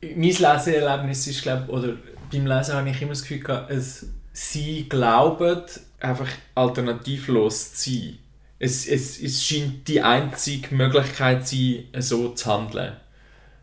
Mein 0.00 0.22
Leseerlebnis 0.22 1.26
ist, 1.26 1.42
glaube 1.42 1.70
oder 1.72 1.94
beim 2.30 2.46
Lesen 2.46 2.74
habe 2.74 2.90
ich 2.90 3.00
immer 3.00 3.12
das 3.12 3.22
Gefühl 3.22 3.40
gehabt, 3.40 3.70
es, 3.70 4.06
sie 4.32 4.86
glauben, 4.88 5.62
einfach 6.00 6.28
alternativlos 6.54 7.74
zu 7.74 7.90
sein. 7.90 8.18
Es, 8.58 8.86
es, 8.86 9.20
es 9.20 9.44
scheint 9.44 9.86
die 9.88 10.00
einzige 10.00 10.74
Möglichkeit 10.74 11.46
zu 11.46 11.56
sein, 11.56 11.84
so 12.02 12.28
zu 12.30 12.46
handeln. 12.52 12.92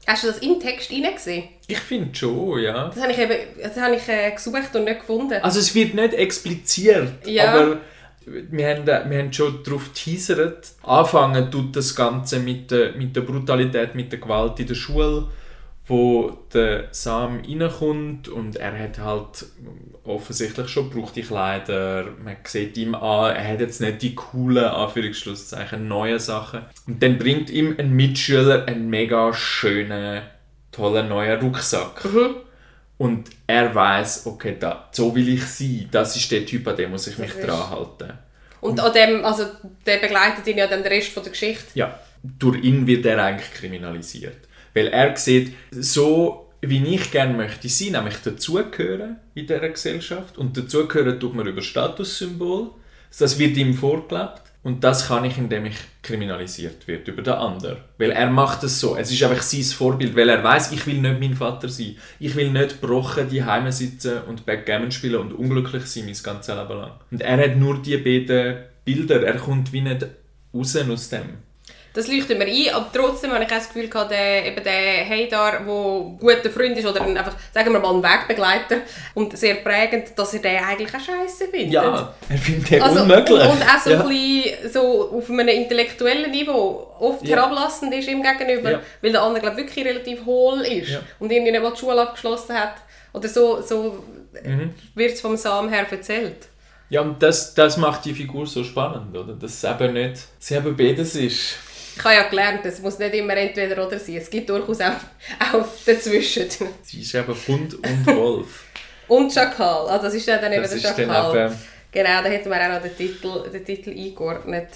Hast 0.07 0.23
du 0.23 0.27
das 0.27 0.39
im 0.39 0.59
Text 0.59 0.89
hineingesehen? 0.89 1.43
Ich 1.67 1.79
finde 1.79 2.13
schon, 2.15 2.59
ja. 2.59 2.87
Das 2.89 3.01
habe 3.01 3.11
ich, 3.11 3.19
eben, 3.19 3.37
das 3.61 3.77
habe 3.77 3.95
ich 3.95 4.07
äh, 4.09 4.31
gesucht 4.31 4.75
und 4.75 4.83
nicht 4.85 4.99
gefunden. 4.99 5.39
Also 5.41 5.59
es 5.59 5.73
wird 5.73 5.93
nicht 5.93 6.13
expliziert, 6.13 7.25
Ja. 7.25 7.53
aber 7.53 7.77
wir 8.25 8.67
haben, 8.69 8.87
äh, 8.87 9.09
wir 9.09 9.19
haben 9.19 9.31
schon 9.33 9.63
darauf 9.63 9.93
geteasert. 9.93 10.67
Anfangen 10.83 11.49
tut 11.51 11.75
das 11.75 11.95
Ganze 11.95 12.39
mit 12.39 12.71
der, 12.71 12.93
mit 12.93 13.15
der 13.15 13.21
Brutalität, 13.21 13.95
mit 13.95 14.11
der 14.11 14.19
Gewalt 14.19 14.59
in 14.59 14.67
der 14.67 14.75
Schule, 14.75 15.27
wo 15.87 16.29
der 16.53 16.87
Sam 16.91 17.41
reinkommt 17.45 18.27
und 18.27 18.55
er 18.55 18.77
hat 18.77 18.99
halt 18.99 19.45
offensichtlich 20.03 20.69
schon 20.69 20.89
gebrauchte 20.89 21.21
Kleider. 21.21 22.05
Man 22.23 22.37
sieht 22.43 22.77
ihm 22.77 22.95
an, 22.95 23.35
er 23.35 23.47
hat 23.53 23.59
jetzt 23.59 23.81
nicht 23.81 24.01
die 24.01 24.15
coolen, 24.15 24.65
Anführungsschlusszeichen, 24.65 25.87
neuen 25.87 26.19
Sachen. 26.19 26.61
Und 26.87 27.01
dann 27.03 27.17
bringt 27.17 27.49
ihm 27.49 27.75
ein 27.77 27.91
Mitschüler 27.93 28.65
einen 28.67 28.89
mega 28.89 29.33
schönen, 29.33 30.21
tollen 30.71 31.09
neuen 31.09 31.39
Rucksack. 31.41 32.07
Und 32.97 33.29
er 33.47 33.73
weiß, 33.73 34.27
okay, 34.27 34.55
da, 34.59 34.87
so 34.91 35.13
will 35.15 35.27
ich 35.27 35.43
sein. 35.45 35.87
Das 35.91 36.15
ist 36.15 36.31
der 36.31 36.45
Typ, 36.45 36.67
an 36.67 36.75
dem 36.75 36.91
muss 36.91 37.07
ich 37.07 37.17
mich 37.17 37.35
ist- 37.35 37.45
dran 37.47 37.69
halten. 37.69 38.13
Und 38.61 38.79
an 38.79 38.93
dem, 38.93 39.25
also 39.25 39.45
der 39.87 39.97
begleitet 39.97 40.45
ihn 40.45 40.59
ja 40.59 40.67
dann 40.67 40.83
den 40.83 40.91
Rest 40.91 41.09
von 41.13 41.23
der 41.23 41.31
Geschichte. 41.31 41.65
Ja, 41.73 41.99
durch 42.21 42.63
ihn 42.63 42.85
wird 42.85 43.03
er 43.07 43.23
eigentlich 43.23 43.51
kriminalisiert. 43.53 44.37
Weil 44.73 44.87
er 44.87 45.15
sieht, 45.17 45.53
so 45.71 46.49
wie 46.61 46.83
ich 46.95 47.11
gerne 47.11 47.33
möchte 47.33 47.69
sein, 47.69 47.93
nämlich 47.93 48.17
dazugehören 48.17 49.17
in 49.33 49.47
dieser 49.47 49.69
Gesellschaft. 49.69 50.37
Und 50.37 50.57
dazugehören 50.57 51.19
tut 51.19 51.33
man 51.35 51.47
über 51.47 51.61
Statussymbol. 51.61 52.71
Das 53.17 53.39
wird 53.39 53.57
ihm 53.57 53.73
vorgelebt. 53.73 54.41
Und 54.63 54.83
das 54.83 55.07
kann 55.07 55.25
ich, 55.25 55.39
indem 55.39 55.65
ich 55.65 55.75
kriminalisiert 56.03 56.87
wird 56.87 57.07
über 57.07 57.23
den 57.23 57.33
anderen. 57.33 57.77
Weil 57.97 58.11
er 58.11 58.29
macht 58.29 58.63
es 58.63 58.79
so. 58.79 58.95
Es 58.95 59.11
ist 59.11 59.23
einfach 59.23 59.41
sein 59.41 59.63
Vorbild, 59.63 60.15
weil 60.15 60.29
er 60.29 60.43
weiß, 60.43 60.71
ich 60.71 60.85
will 60.85 61.01
nicht 61.01 61.19
mein 61.19 61.33
Vater 61.33 61.67
sein. 61.67 61.95
Ich 62.19 62.35
will 62.35 62.51
nicht 62.51 62.79
brochen 62.79 63.27
die 63.27 63.43
Heime 63.43 63.71
sitzen 63.71 64.21
und 64.27 64.45
Backgammon 64.45 64.91
spielen 64.91 65.19
und 65.19 65.33
unglücklich 65.33 65.87
sein 65.87 66.05
mein 66.05 66.15
ganzes 66.21 66.55
Leben 66.55 66.79
lang. 66.79 66.91
Und 67.09 67.21
er 67.21 67.37
hat 67.37 67.57
nur 67.57 67.81
die 67.81 67.97
beiden 67.97 68.57
Bilder. 68.85 69.23
Er 69.23 69.37
kommt 69.37 69.73
wie 69.73 69.81
nicht 69.81 70.05
raus 70.53 70.75
aus 70.75 71.09
dem. 71.09 71.37
Das 71.93 72.07
leuchtet 72.07 72.37
mir 72.39 72.45
ein, 72.45 72.73
aber 72.73 72.89
trotzdem 72.93 73.31
habe 73.33 73.43
ich 73.43 73.49
auch 73.51 73.55
das 73.55 73.67
Gefühl 73.67 73.89
gehabt, 73.89 74.11
der, 74.11 74.45
eben 74.45 74.63
der 74.63 75.05
Heidar, 75.09 75.51
der 75.51 75.59
ein 75.59 76.17
guter 76.17 76.49
Freund 76.49 76.77
ist 76.77 76.85
oder 76.87 77.01
ein, 77.01 77.17
einfach, 77.17 77.35
sagen 77.53 77.73
wir 77.73 77.79
mal 77.81 77.93
ein 77.95 78.01
Wegbegleiter 78.01 78.77
und 79.13 79.37
sehr 79.37 79.55
prägend, 79.55 80.17
dass 80.17 80.33
er 80.33 80.39
den 80.41 80.63
eigentlich 80.63 80.89
auch 80.95 80.99
scheiße 81.01 81.47
findet. 81.49 81.73
Ja, 81.73 82.13
er 82.29 82.37
findet 82.37 82.71
den 82.71 82.81
Also, 82.81 83.01
unmöglich. 83.01 83.41
Und, 83.41 83.49
und 83.49 83.61
auch 83.63 83.79
so 83.83 83.89
ja. 83.89 84.01
ein 84.01 84.07
bisschen 84.07 84.71
so 84.71 85.11
auf 85.11 85.29
einem 85.29 85.47
intellektuellen 85.49 86.31
Niveau 86.31 86.87
oft 86.97 87.27
Ja. 87.27 87.35
herablassend 87.35 87.93
ist 87.93 88.07
ihm 88.07 88.23
gegenüber, 88.23 88.71
Ja. 88.71 88.79
weil 89.01 89.11
der 89.11 89.21
andere 89.23 89.41
glaub, 89.43 89.57
wirklich 89.57 89.85
relativ 89.85 90.25
hohl 90.25 90.61
ist 90.61 90.91
Ja. 90.91 90.99
und 91.19 91.29
irgendwie 91.29 91.51
nicht 91.51 91.61
mal 91.61 91.71
die 91.73 91.77
Schule 91.79 92.01
abgeschlossen 92.01 92.55
hat. 92.55 92.75
Oder 93.13 93.27
so, 93.27 93.61
so 93.61 94.01
Mhm. 94.45 94.73
wird 94.95 95.11
es 95.11 95.19
vom 95.19 95.35
Sam 95.35 95.67
her 95.67 95.85
erzählt. 95.91 96.47
Ja, 96.89 97.01
und 97.01 97.21
das, 97.21 97.53
das 97.53 97.75
macht 97.75 98.05
die 98.05 98.13
Figur 98.13 98.45
so 98.47 98.63
spannend, 98.63 99.15
oder? 99.15 99.33
Dass 99.33 99.61
es 99.61 99.63
eben 99.65 99.93
nicht, 99.93 100.21
eben 100.49 100.75
beides 100.77 101.15
ist. 101.15 101.55
Ich 102.01 102.05
habe 102.05 102.15
ja 102.15 102.23
gelernt, 102.29 102.65
es 102.65 102.81
muss 102.81 102.97
nicht 102.97 103.13
immer 103.13 103.37
entweder 103.37 103.85
oder 103.85 103.99
sein. 103.99 104.15
Es 104.15 104.27
gibt 104.27 104.49
durchaus 104.49 104.81
auch, 104.81 105.53
auch 105.53 105.65
dazwischen. 105.85 106.47
Sie 106.81 107.01
ist 107.01 107.13
eben 107.13 107.35
Hund 107.47 107.75
und 107.75 108.07
Wolf. 108.07 108.63
Und 109.07 109.31
Schakal. 109.31 109.87
Also 109.87 110.05
das 110.05 110.13
ist 110.15 110.25
ja 110.25 110.37
dann 110.37 110.51
eben 110.53 110.61
Das 110.63 110.71
der 110.71 110.77
ist 110.79 110.85
dann 110.85 110.95
Schakal. 110.95 111.45
eben, 111.47 111.55
Genau, 111.91 112.23
da 112.23 112.29
hätten 112.29 112.49
wir 112.49 112.55
auch 112.65 112.73
noch 112.75 112.81
den 112.81 112.95
Titel, 112.95 113.49
den 113.51 113.65
Titel 113.65 113.89
eingeordnet. 113.91 114.67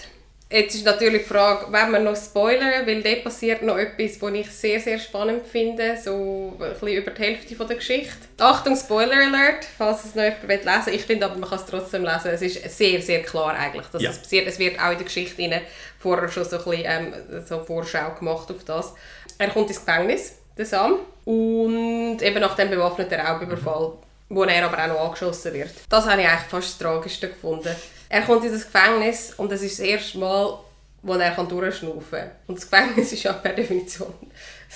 Jetzt 0.51 0.75
ist 0.75 0.85
natürlich 0.85 1.23
die 1.23 1.27
Frage, 1.27 1.65
wenn 1.71 1.89
wir 1.91 1.99
noch 1.99 2.15
spoilern, 2.15 2.85
weil 2.85 3.01
dort 3.01 3.23
passiert 3.23 3.63
noch 3.63 3.77
etwas, 3.77 4.21
was 4.21 4.31
ich 4.33 4.51
sehr, 4.51 4.79
sehr 4.79 4.99
spannend 4.99 5.45
finde, 5.47 5.97
so 6.01 6.53
ein 6.59 6.69
bisschen 6.73 6.87
über 6.89 7.11
die 7.11 7.21
Hälfte 7.23 7.55
von 7.55 7.67
der 7.67 7.77
Geschichte. 7.77 8.13
Achtung, 8.37 8.75
Spoiler 8.75 9.15
Alert, 9.15 9.65
falls 9.77 10.05
es 10.05 10.13
noch 10.13 10.21
jemand 10.23 10.47
will 10.47 10.59
lesen 10.63 10.93
Ich 10.93 11.01
finde 11.01 11.25
aber, 11.25 11.35
man 11.37 11.49
kann 11.49 11.57
es 11.57 11.65
trotzdem 11.65 12.03
lesen. 12.03 12.27
Es 12.31 12.43
ist 12.43 12.77
sehr, 12.77 13.01
sehr 13.01 13.23
klar 13.23 13.55
eigentlich, 13.57 13.87
dass 13.87 14.01
Ja. 14.03 14.11
es 14.11 14.19
passiert. 14.19 14.47
Es 14.47 14.59
wird 14.59 14.79
auch 14.79 14.91
in 14.91 14.97
der 14.97 15.05
Geschichte 15.05 15.41
rein 15.41 15.61
vorher 15.97 16.29
schon 16.29 16.45
so 16.45 16.57
ein 16.59 16.63
bisschen 16.63 16.85
ähm, 16.85 17.13
so 17.47 17.63
Vorschau 17.63 18.11
gemacht 18.13 18.49
auf 18.51 18.63
das. 18.63 18.93
Er 19.39 19.49
kommt 19.49 19.69
ins 19.69 19.83
Gefängnis, 19.83 20.33
der 20.55 20.65
Sam, 20.67 20.99
und 21.25 22.19
eben 22.21 22.39
nach 22.39 22.55
dem 22.55 22.69
bewaffneten 22.69 23.19
Raubüberfall, 23.19 23.93
wo 24.29 24.43
er 24.43 24.65
aber 24.65 24.83
auch 24.83 24.87
noch 24.89 25.05
angeschossen 25.07 25.53
wird. 25.55 25.71
Das 25.89 26.05
habe 26.05 26.21
ich 26.21 26.27
eigentlich 26.27 26.49
fast 26.51 26.67
das 26.69 26.77
Tragischste 26.77 27.29
gefunden. 27.29 27.75
Er 28.09 28.21
kommt 28.21 28.45
in 28.45 28.51
das 28.51 28.65
Gefängnis 28.65 29.33
und 29.37 29.51
das 29.51 29.61
ist 29.61 29.79
das 29.79 29.85
erste 29.85 30.17
Mal, 30.17 30.59
wo 31.01 31.13
er 31.13 31.31
durchschnaufen 31.43 32.19
kann. 32.19 32.31
Und 32.47 32.57
das 32.57 32.69
Gefängnis 32.69 33.13
ist 33.13 33.23
ja 33.23 33.33
per 33.33 33.53
Definition 33.53 34.13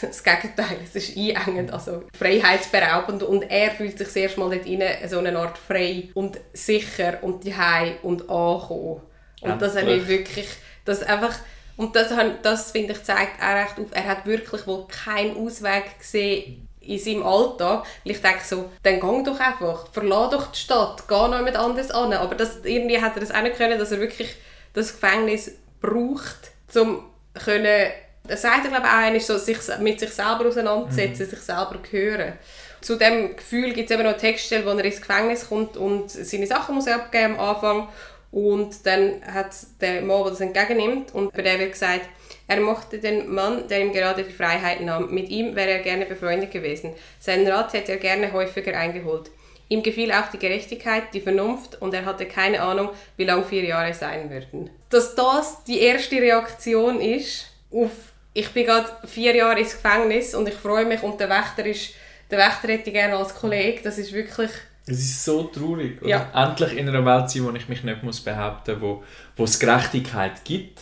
das 0.01 0.23
Gegenteil. 0.23 0.77
Es 0.83 0.95
ist 0.95 1.17
einengend, 1.17 1.73
also 1.73 2.03
freiheitsberaubend 2.17 3.23
und 3.23 3.43
er 3.43 3.71
fühlt 3.71 3.97
sich 3.97 4.07
das 4.07 4.15
erste 4.15 4.39
Mal 4.39 4.57
dort 4.57 4.67
rein, 4.67 5.09
so 5.09 5.19
eine 5.19 5.37
Art 5.37 5.57
frei 5.57 6.09
und 6.13 6.39
sicher 6.53 7.17
und 7.21 7.45
daheim 7.45 7.95
und 8.03 8.29
angekommen. 8.29 9.01
Und 9.41 9.61
das 9.61 9.75
habe 9.75 9.91
ich 9.91 10.01
Endlich. 10.01 10.19
wirklich, 10.19 10.47
das 10.85 11.03
einfach, 11.03 11.35
und 11.77 11.95
das, 11.95 12.13
das 12.43 12.71
finde 12.71 12.93
ich 12.93 13.03
zeigt 13.03 13.41
auch 13.41 13.55
recht 13.55 13.79
auf, 13.79 13.87
er 13.91 14.05
hat 14.05 14.25
wirklich 14.25 14.67
wohl 14.67 14.85
keinen 14.87 15.37
Ausweg 15.37 15.99
gesehen 15.99 16.68
in 16.89 16.99
seinem 16.99 17.25
Alltag. 17.25 17.85
Weil 18.03 18.13
ich 18.13 18.21
denke 18.21 18.43
so, 18.43 18.69
dann 18.83 18.99
geh 18.99 19.23
doch 19.23 19.39
einfach, 19.39 19.87
verlass 19.91 20.31
doch 20.31 20.51
die 20.51 20.59
Stadt, 20.59 21.03
geh 21.07 21.27
noch 21.27 21.41
mit 21.41 21.55
anders 21.55 21.91
an. 21.91 22.11
Aber 22.13 22.35
das, 22.35 22.59
irgendwie 22.63 23.01
hat 23.01 23.15
er 23.15 23.21
das 23.21 23.31
auch 23.31 23.41
nicht 23.41 23.57
können, 23.57 23.79
dass 23.79 23.91
er 23.91 23.99
wirklich 23.99 24.35
das 24.73 24.99
Gefängnis 24.99 25.51
braucht, 25.81 26.51
um 26.75 27.05
können, 27.33 27.91
das 28.27 28.41
sagt 28.41 28.65
er 28.65 28.69
glaube 28.69 28.85
ich 28.85 28.91
auch, 28.91 28.97
einmal, 28.97 29.19
so, 29.19 29.37
sich 29.37 29.57
mit 29.79 29.99
sich 29.99 30.11
selber 30.11 30.47
auseinandersetzen, 30.47 31.23
mhm. 31.23 31.29
sich 31.29 31.39
selber 31.39 31.79
hören. 31.89 32.33
Zu 32.81 32.95
dem 32.95 33.35
Gefühl 33.35 33.73
gibt 33.73 33.89
es 33.89 33.93
eben 33.93 34.03
noch 34.03 34.11
eine 34.11 34.19
Textstelle, 34.19 34.65
wo 34.65 34.69
er 34.69 34.85
ins 34.85 35.01
Gefängnis 35.01 35.49
kommt 35.49 35.77
und 35.77 36.09
seine 36.09 36.47
Sachen 36.47 36.75
muss 36.75 36.87
abgeben 36.87 37.37
am 37.37 37.55
Anfang. 37.55 37.89
Und 38.31 38.85
dann 38.85 39.21
hat 39.25 39.49
der 39.81 40.01
Mann, 40.01 40.23
der 40.23 40.31
das 40.31 40.41
entgegennimmt, 40.41 41.13
und 41.13 41.33
bei 41.33 41.41
der 41.41 41.59
wird 41.59 41.71
gesagt, 41.71 42.07
er 42.47 42.59
mochte 42.61 42.99
den 42.99 43.33
Mann, 43.33 43.67
der 43.67 43.81
ihm 43.81 43.91
gerade 43.91 44.23
die 44.23 44.31
Freiheit 44.31 44.81
nahm. 44.81 45.13
Mit 45.13 45.29
ihm 45.29 45.55
wäre 45.55 45.71
er 45.71 45.79
gerne 45.79 46.05
befreundet 46.05 46.51
gewesen. 46.51 46.93
Seinen 47.19 47.47
Rat 47.47 47.73
hätte 47.73 47.93
er 47.93 47.97
gerne 47.97 48.31
häufiger 48.31 48.77
eingeholt. 48.77 49.29
Ihm 49.67 49.83
gefiel 49.83 50.11
auch 50.11 50.31
die 50.31 50.39
Gerechtigkeit, 50.39 51.13
die 51.13 51.21
Vernunft 51.21 51.79
und 51.81 51.93
er 51.93 52.05
hatte 52.05 52.25
keine 52.25 52.61
Ahnung, 52.61 52.89
wie 53.17 53.25
lang 53.25 53.45
vier 53.45 53.63
Jahre 53.63 53.93
sein 53.93 54.29
würden. 54.29 54.69
Dass 54.89 55.13
das 55.13 55.63
die 55.65 55.79
erste 55.79 56.15
Reaktion 56.15 56.99
ist 56.99 57.51
auf 57.71 57.91
ich 58.33 58.49
bin 58.49 58.65
gerade 58.65 58.89
vier 59.05 59.35
Jahre 59.35 59.59
ins 59.59 59.73
Gefängnis 59.73 60.33
und 60.33 60.47
ich 60.47 60.53
freue 60.53 60.85
mich 60.85 61.01
und 61.03 61.19
der 61.19 61.29
Wächter 61.29 61.65
ist 61.65 61.93
der 62.31 62.37
Wächter 62.37 62.67
hätte 62.67 62.89
ich 62.89 62.93
gerne 62.93 63.17
als 63.17 63.33
Kollege, 63.33 63.81
das 63.83 63.97
ist 63.97 64.13
wirklich 64.13 64.51
es 64.89 64.99
ist 64.99 65.23
so 65.23 65.43
traurig. 65.43 65.99
Ja. 66.03 66.31
Endlich 66.33 66.75
in 66.75 66.89
einer 66.89 67.05
Welt 67.05 67.29
sein, 67.29 67.45
wo 67.45 67.51
ich 67.51 67.69
mich 67.69 67.83
nicht 67.83 68.01
muss 68.01 68.21
behaupten 68.21 68.73
muss, 68.73 68.81
wo, 68.81 69.03
wo 69.35 69.43
es 69.43 69.59
Gerechtigkeit 69.59 70.43
gibt. 70.43 70.81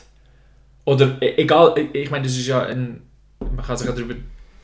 Oder 0.88 1.21
e, 1.21 1.36
egal, 1.36 1.73
e, 1.78 2.02
ich 2.02 2.10
meine, 2.10 2.23
das 2.23 2.38
ist 2.38 2.47
ja 2.47 2.63
ein. 2.63 3.02
Man 3.39 3.65
kann 3.65 3.76
sich 3.76 3.88
darüber 3.88 4.15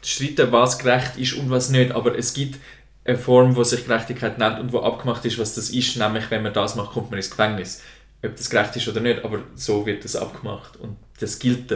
streiten, 0.02 0.52
was 0.52 0.80
gerecht 0.80 1.18
ist 1.18 1.34
und 1.34 1.50
was 1.50 1.70
nicht, 1.70 1.92
aber 1.92 2.18
es 2.18 2.34
gibt 2.34 2.60
eine 3.04 3.18
Form, 3.18 3.54
die 3.54 3.66
sich 3.66 3.86
Gerechtigkeit 3.86 4.38
nennt 4.38 4.60
und 4.60 4.72
wo 4.72 4.80
abgemacht 4.80 5.26
ist, 5.26 5.38
was 5.38 5.54
das 5.54 5.70
ist. 5.70 5.98
Nämlich, 5.98 6.32
wenn 6.32 6.42
man 6.42 6.54
das 6.54 6.76
macht, 6.76 6.94
kommt 6.94 7.12
man 7.12 7.18
ins 7.18 7.30
Gefängnis. 7.30 7.82
Ob 8.24 8.38
das 8.38 8.50
gerecht 8.50 8.76
ist 8.78 8.88
oder 8.88 9.02
nicht, 9.02 9.26
aber 9.26 9.40
so 9.56 9.86
wird 9.86 10.06
das 10.06 10.16
abgemacht 10.16 10.78
und 10.78 10.96
das 11.20 11.40
gilt 11.40 11.70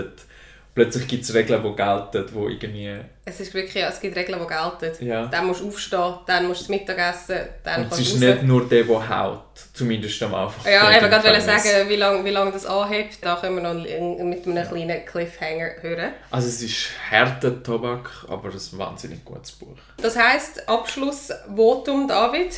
plötzlich 0.78 1.08
gibt 1.08 1.24
es 1.24 1.34
Regeln, 1.34 1.63
die 1.63 1.76
gelten, 1.76 2.26
die 2.32 2.54
irgendwie... 2.54 3.00
Es 3.26 3.40
ist 3.40 3.52
wirklich, 3.56 3.74
ja, 3.74 3.90
es 3.90 4.00
gibt 4.00 4.16
Regeln, 4.16 4.40
die 4.40 4.48
gelten. 4.48 5.06
Ja. 5.06 5.26
Dann 5.26 5.48
musst 5.48 5.62
du 5.62 5.70
aufstehen, 5.70 6.13
dann 6.28 6.46
musst 6.46 6.62
du 6.62 6.63
das 6.66 6.70
Mittagessen, 6.70 7.40
dann 7.63 7.86
Und 7.86 7.94
es 7.94 8.00
ist 8.00 8.13
raus. 8.13 8.20
nicht 8.20 8.44
nur 8.44 8.70
der, 8.70 8.84
der 8.84 9.10
haut, 9.10 9.42
zumindest 9.74 10.22
am 10.22 10.36
Anfang. 10.36 10.72
Ja, 10.72 10.92
ich 10.92 11.02
wollte 11.02 11.10
gerade 11.10 11.42
sagen, 11.42 11.90
wie 11.90 11.96
lange 11.96 12.24
wie 12.24 12.30
lang 12.30 12.54
das 12.54 12.68
anhebt, 12.68 13.18
da 13.22 13.38
können 13.38 13.56
wir 13.56 13.63
noch 13.63 13.74
mit 13.74 14.46
einem 14.46 14.68
kleinen 14.68 15.04
Cliffhanger 15.04 15.82
hören. 15.82 16.12
Also 16.30 16.48
es 16.48 16.62
ist 16.62 16.90
harter 17.10 17.63
Tobak, 17.63 18.12
aber 18.28 18.50
ein 18.50 18.80
wahnsinnig 18.80 19.26
gutes 19.26 19.54
Buch. 19.54 19.78
Das 20.00 20.16
heisst, 20.16 20.70
Abschlussvotum, 20.70 22.08
David? 22.08 22.52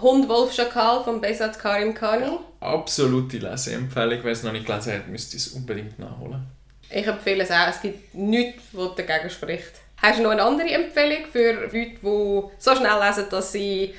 Hund 0.00 0.28
Wolf 0.28 0.52
Schakal 0.52 1.04
von 1.04 1.20
Besat 1.20 1.60
Karim 1.60 1.94
Kani. 1.94 2.24
Ja, 2.24 2.40
absolute 2.60 3.38
Leseempfehlung. 3.38 4.18
Wer 4.22 4.32
es 4.32 4.42
noch 4.42 4.52
nicht 4.52 4.66
gelesen 4.66 4.94
hat, 4.94 5.08
müsste 5.08 5.36
es 5.36 5.48
unbedingt 5.48 5.98
nachholen. 5.98 6.55
Ich 6.90 7.06
empfehle 7.06 7.42
es 7.42 7.50
auch. 7.50 7.68
Es 7.68 7.80
gibt 7.80 8.14
nichts, 8.14 8.62
was 8.72 8.94
dagegen 8.94 9.30
spricht. 9.30 9.72
Hast 9.98 10.18
du 10.18 10.22
noch 10.22 10.30
eine 10.30 10.42
andere 10.42 10.68
Empfehlung 10.68 11.26
für 11.30 11.52
Leute, 11.52 11.70
die 11.74 12.42
so 12.58 12.76
schnell 12.76 13.00
lesen, 13.00 13.24
dass 13.30 13.52
sie 13.52 13.94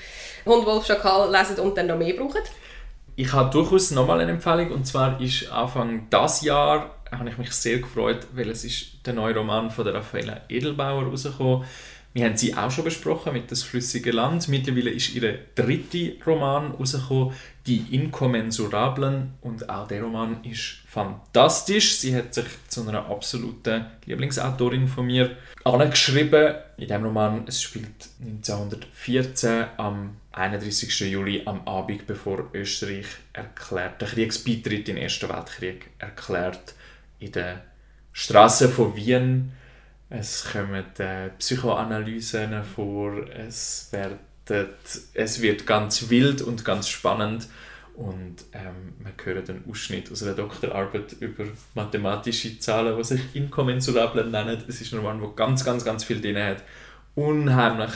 Hund, 0.45 0.65
Wolf, 0.65 0.85
Schakal 0.85 1.31
lesen 1.31 1.59
und 1.59 1.77
dann 1.77 1.87
noch 1.87 1.97
mehr 1.97 2.13
brauchen? 2.13 2.41
Ich 3.15 3.33
habe 3.33 3.49
durchaus 3.49 3.91
nochmal 3.91 4.21
eine 4.21 4.31
Empfehlung 4.31 4.71
und 4.71 4.85
zwar 4.85 5.19
ist 5.19 5.51
Anfang 5.51 6.07
dieses 6.09 6.41
Jahr 6.41 6.91
habe 7.11 7.29
ich 7.29 7.37
mich 7.37 7.51
sehr 7.51 7.79
gefreut, 7.79 8.27
weil 8.33 8.49
es 8.49 8.63
ist 8.63 9.05
der 9.05 9.13
neue 9.13 9.35
Roman 9.35 9.71
von 9.71 9.85
der 9.85 9.93
Raffaella 9.95 10.41
Edelbauer 10.49 11.03
rausgekommen 11.03 11.65
wir 12.13 12.25
haben 12.25 12.37
sie 12.37 12.55
auch 12.55 12.71
schon 12.71 12.85
besprochen 12.85 13.33
mit 13.33 13.51
Das 13.51 13.61
flüssige 13.61 14.11
Land. 14.11 14.47
Mittlerweile 14.47 14.89
ist 14.89 15.13
ihr 15.13 15.37
dritter 15.53 16.25
Roman 16.25 16.71
rausgekommen, 16.71 17.33
Die 17.67 17.85
Inkommensurablen. 17.91 19.33
Und 19.41 19.69
auch 19.69 19.87
der 19.87 20.01
Roman 20.01 20.43
ist 20.43 20.79
fantastisch. 20.87 21.97
Sie 21.97 22.15
hat 22.15 22.33
sich 22.33 22.45
zu 22.69 22.87
einer 22.87 23.05
absoluten 23.05 23.85
Lieblingsautorin 24.05 24.87
von 24.87 25.05
mir 25.05 25.37
angeschrieben. 25.63 26.55
In 26.77 26.87
diesem 26.87 27.03
Roman, 27.03 27.43
es 27.47 27.61
spielt 27.61 28.09
1914 28.19 29.65
am 29.77 30.17
31. 30.31 30.99
Juli 31.11 31.43
am 31.45 31.67
Abend, 31.67 32.07
bevor 32.07 32.49
Österreich 32.53 33.05
erklärt, 33.33 34.01
den 34.01 34.07
Kriegsbeitritt 34.07 34.87
den 34.87 34.97
Ersten 34.97 35.29
Weltkrieg 35.29 35.89
erklärt, 35.99 36.73
in 37.19 37.31
den 37.31 37.57
Straßen 38.13 38.69
von 38.69 38.95
Wien 38.95 39.51
es 40.09 40.45
kommen 40.51 40.85
äh, 40.99 41.29
Psychoanalysen 41.37 42.63
vor, 42.63 43.27
es, 43.29 43.91
wird, 43.91 44.69
es 45.13 45.41
wird 45.41 45.67
ganz 45.67 46.09
wild 46.09 46.41
und 46.41 46.63
ganz 46.63 46.87
spannend 46.87 47.47
und 47.95 48.45
ähm, 48.53 48.93
man 48.99 49.13
hört 49.23 49.49
einen 49.49 49.65
Ausschnitt 49.69 50.11
aus 50.11 50.23
einer 50.23 50.33
Doktorarbeit 50.33 51.13
über 51.19 51.45
mathematische 51.73 52.59
Zahlen, 52.59 52.95
die 52.95 53.03
sich 53.03 53.21
inkommensurabel 53.33 54.29
nennen. 54.29 54.63
Es 54.67 54.79
ist 54.79 54.93
ein 54.93 54.99
Roman, 54.99 55.19
der 55.19 55.29
ganz, 55.29 55.65
ganz, 55.65 55.83
ganz 55.83 56.03
viel 56.03 56.21
drin 56.21 56.37
hat, 56.37 56.63
unheimlich 57.15 57.91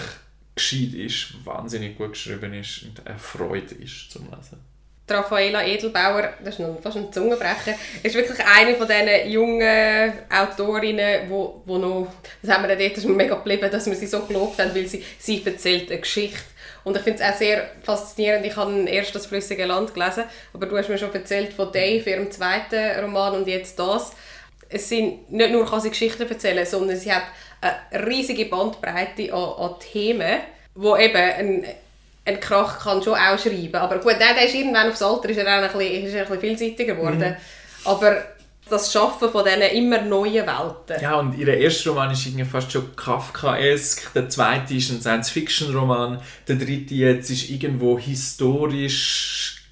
gescheit 0.55 0.93
ist, 0.95 1.45
wahnsinnig 1.45 1.97
gut 1.97 2.13
geschrieben 2.13 2.53
ist 2.55 2.83
und 2.83 3.05
eine 3.05 3.19
Freude 3.19 3.75
ist 3.75 4.11
zum 4.11 4.25
Lesen. 4.25 4.70
Raffaela 5.13 5.65
Edelbauer, 5.65 6.33
das 6.43 6.59
ist 6.59 6.65
fast 6.81 6.97
ein 6.97 7.11
Zungenbrecher, 7.11 7.75
ist 8.03 8.15
wirklich 8.15 8.39
eine 8.45 8.75
von 8.75 8.87
diesen 8.87 9.31
jungen 9.31 10.13
Autorinnen, 10.29 11.29
wo, 11.29 11.61
wo 11.65 11.77
noch, 11.77 12.07
das 12.41 12.55
haben 12.55 12.67
wir 12.67 12.75
dort 12.75 12.97
ist 12.97 13.05
mega 13.05 13.35
geblieben, 13.35 13.69
dass 13.71 13.85
wir 13.85 13.95
sie 13.95 14.07
so 14.07 14.21
gelobt 14.21 14.59
haben, 14.59 14.73
weil 14.75 14.87
sie, 14.87 15.03
sie 15.19 15.41
erzählt 15.45 15.89
eine 15.89 15.99
Geschichte. 15.99 16.39
Und 16.83 16.97
ich 16.97 17.03
finde 17.03 17.23
es 17.23 17.29
auch 17.29 17.37
sehr 17.37 17.69
faszinierend, 17.83 18.45
ich 18.45 18.55
habe 18.55 18.89
erst 18.89 19.13
das 19.13 19.27
«Flüssige 19.27 19.65
Land» 19.65 19.93
gelesen, 19.93 20.23
aber 20.53 20.65
du 20.65 20.77
hast 20.77 20.89
mir 20.89 20.97
schon 20.97 21.13
erzählt 21.13 21.53
von 21.53 21.71
Dave, 21.71 22.09
ihrem 22.09 22.31
zweiten 22.31 22.99
Roman 22.99 23.35
und 23.35 23.47
jetzt 23.47 23.77
das. 23.77 24.13
Es 24.67 24.89
sind 24.89 25.31
nicht 25.31 25.51
nur 25.51 25.69
kann 25.69 25.81
sie 25.81 25.89
Geschichten 25.89 26.27
erzählen, 26.27 26.65
sondern 26.65 26.97
sie 26.97 27.13
hat 27.13 27.23
eine 27.61 28.07
riesige 28.07 28.45
Bandbreite 28.45 29.31
an, 29.33 29.53
an 29.57 29.75
Themen, 29.79 30.39
wo 30.73 30.97
eben 30.97 31.17
ein 31.17 31.65
ein 32.33 32.39
Krach 32.39 32.79
kann 32.79 33.01
schon 33.01 33.13
auch 33.13 33.37
schreiben. 33.37 33.75
Aber 33.75 33.97
gut, 33.97 34.13
der, 34.13 34.33
der 34.33 34.45
ist 34.45 34.55
irgendwann 34.55 34.89
aufs 34.89 35.01
Alter 35.01 35.29
ist 35.29 35.37
er 35.37 35.45
auch 35.45 35.63
ein 35.63 35.77
bisschen, 35.77 36.05
ist 36.05 36.13
er 36.13 36.21
ein 36.21 36.27
bisschen 36.27 36.57
vielseitiger 36.57 36.95
geworden. 36.95 37.19
Mhm. 37.19 37.35
Aber 37.85 38.23
das 38.71 38.91
Schaffen 38.91 39.29
von 39.29 39.43
diesen 39.43 39.61
immer 39.61 40.01
neuen 40.01 40.47
Welten. 40.47 41.01
Ja, 41.01 41.19
und 41.19 41.37
ihr 41.37 41.47
erster 41.47 41.89
Roman 41.91 42.11
ist 42.11 42.25
irgendwie 42.25 42.45
fast 42.45 42.71
schon 42.71 42.95
Kafkaesk, 42.95 44.13
der 44.13 44.29
zweite 44.29 44.73
ist 44.73 44.91
ein 44.91 45.01
Science-Fiction-Roman, 45.01 46.21
der 46.47 46.55
dritte 46.55 46.95
jetzt 46.95 47.29
ist 47.29 47.49
irgendwo 47.49 47.99
historisch 47.99 49.67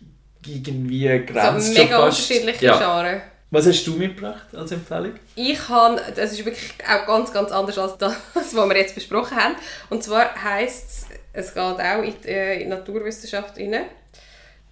irgendwie 0.46 1.08
grenzt 1.26 1.68
so 1.68 1.80
mega 1.80 2.00
fast. 2.00 2.30
unterschiedliche 2.30 2.66
ja. 2.66 2.78
Genres. 2.78 3.22
Was 3.52 3.66
hast 3.66 3.88
du 3.88 3.94
mitgebracht 3.94 4.46
als 4.54 4.72
Empfehlung? 4.72 5.14
Ich 5.36 5.70
habe, 5.70 6.00
das 6.16 6.34
ist 6.34 6.46
wirklich 6.46 6.72
auch 6.88 7.08
ganz, 7.08 7.34
ganz 7.34 7.52
anders 7.52 7.80
als 7.80 7.98
das, 7.98 8.16
was 8.36 8.54
wir 8.54 8.78
jetzt 8.78 8.94
besprochen 8.94 9.38
haben. 9.38 9.56
Und 9.90 10.04
zwar 10.04 10.36
heisst 10.44 10.90
es 10.90 11.06
es 11.40 11.54
geht 11.54 11.64
auch 11.64 12.04
in 12.04 12.16
die, 12.22 12.28
äh, 12.28 12.66
Naturwissenschaft 12.66 13.58
rein. 13.58 13.86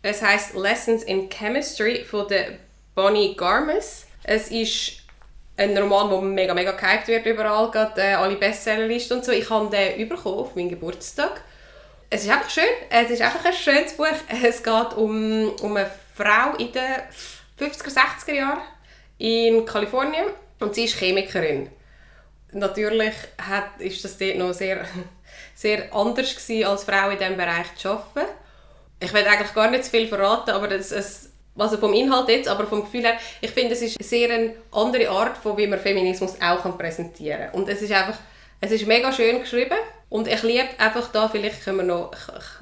Es 0.01 0.21
heißt 0.21 0.55
Lessons 0.55 1.03
in 1.03 1.29
Chemistry 1.29 2.03
von 2.03 2.27
der 2.27 2.59
Bonnie 2.93 3.35
Garmes. 3.35 4.05
Es 4.23 4.49
ist 4.49 4.97
ein 5.57 5.75
Roman, 5.77 6.09
der 6.09 6.21
mega, 6.21 6.53
mega 6.53 6.71
gehypt 6.71 7.07
wird 7.07 7.25
überall, 7.25 7.71
gerade 7.71 7.99
äh, 8.01 8.13
alle 8.13 8.35
Bestsellerlisten 8.35 9.17
und 9.17 9.25
so. 9.25 9.31
Ich 9.31 9.49
habe 9.49 9.69
den 9.69 10.07
bekommen 10.07 10.37
auf 10.37 10.55
meinen 10.55 10.69
Geburtstag. 10.69 11.41
Es 12.09 12.23
ist 12.23 12.29
einfach 12.29 12.49
schön. 12.49 12.63
Es 12.89 13.09
ist 13.09 13.21
einfach 13.21 13.43
ein 13.43 13.53
schönes 13.53 13.93
Buch. 13.93 14.05
Es 14.43 14.61
geht 14.61 14.93
um, 14.95 15.49
um 15.61 15.75
eine 15.75 15.89
Frau 16.15 16.55
in 16.57 16.71
den 16.71 16.83
50er, 17.59 17.95
60er 18.25 18.33
Jahren 18.33 18.61
in 19.17 19.65
Kalifornien 19.65 20.25
und 20.59 20.75
sie 20.75 20.85
ist 20.85 20.97
Chemikerin. 20.97 21.69
Natürlich 22.51 23.13
hat, 23.37 23.79
ist 23.79 24.03
das 24.03 24.17
dort 24.17 24.37
noch 24.37 24.53
sehr 24.53 24.85
sehr 25.57 25.91
anders 25.91 26.35
gewesen, 26.35 26.67
als 26.67 26.83
Frau 26.83 27.09
in 27.09 27.17
diesem 27.17 27.35
Bereich 27.35 27.75
zu 27.77 27.89
arbeiten. 27.89 28.29
Ich 28.99 29.11
will 29.11 29.25
eigentlich 29.25 29.53
gar 29.55 29.71
nicht 29.71 29.85
zu 29.85 29.89
viel 29.91 30.07
verraten, 30.07 30.51
aber 30.51 30.67
das, 30.67 30.91
es, 30.91 31.31
also 31.57 31.77
vom 31.77 31.93
Inhalt 31.93 32.29
jetzt, 32.29 32.47
aber 32.47 32.67
vom 32.67 32.81
Gefühl 32.81 33.01
her, 33.01 33.17
ich 33.41 33.49
finde, 33.49 33.73
es 33.73 33.81
ist 33.81 33.99
eine 33.99 34.07
sehr 34.07 34.53
andere 34.71 35.09
Art, 35.09 35.35
von 35.35 35.57
wie 35.57 35.65
man 35.65 35.79
Feminismus 35.79 36.35
auch 36.39 36.77
präsentieren 36.77 37.49
kann. 37.51 37.59
Und 37.59 37.69
es 37.69 37.81
ist 37.81 37.91
einfach, 37.91 38.19
es 38.61 38.71
ist 38.71 38.85
mega 38.85 39.11
schön 39.11 39.39
geschrieben 39.39 39.77
und 40.09 40.27
ich 40.27 40.43
liebe 40.43 40.67
einfach 40.77 41.11
da, 41.11 41.27
vielleicht 41.27 41.63
können 41.63 41.77
wir 41.77 41.85
noch 41.85 42.11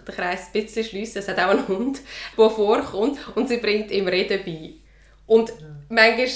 den 0.08 0.16
Kreis 0.16 0.48
ein 0.54 0.64
bisschen 0.64 0.86
schliessen, 0.86 1.20
es 1.20 1.28
hat 1.28 1.40
auch 1.40 1.50
einen 1.50 1.68
Hund, 1.68 2.00
der 2.38 2.50
vorkommt 2.50 3.20
und 3.36 3.50
sie 3.50 3.58
bringt 3.58 3.92
ihm 3.92 4.08
Reden 4.08 4.40
bei. 4.46 4.72
Und 5.28 5.52
manchmal 5.90 6.30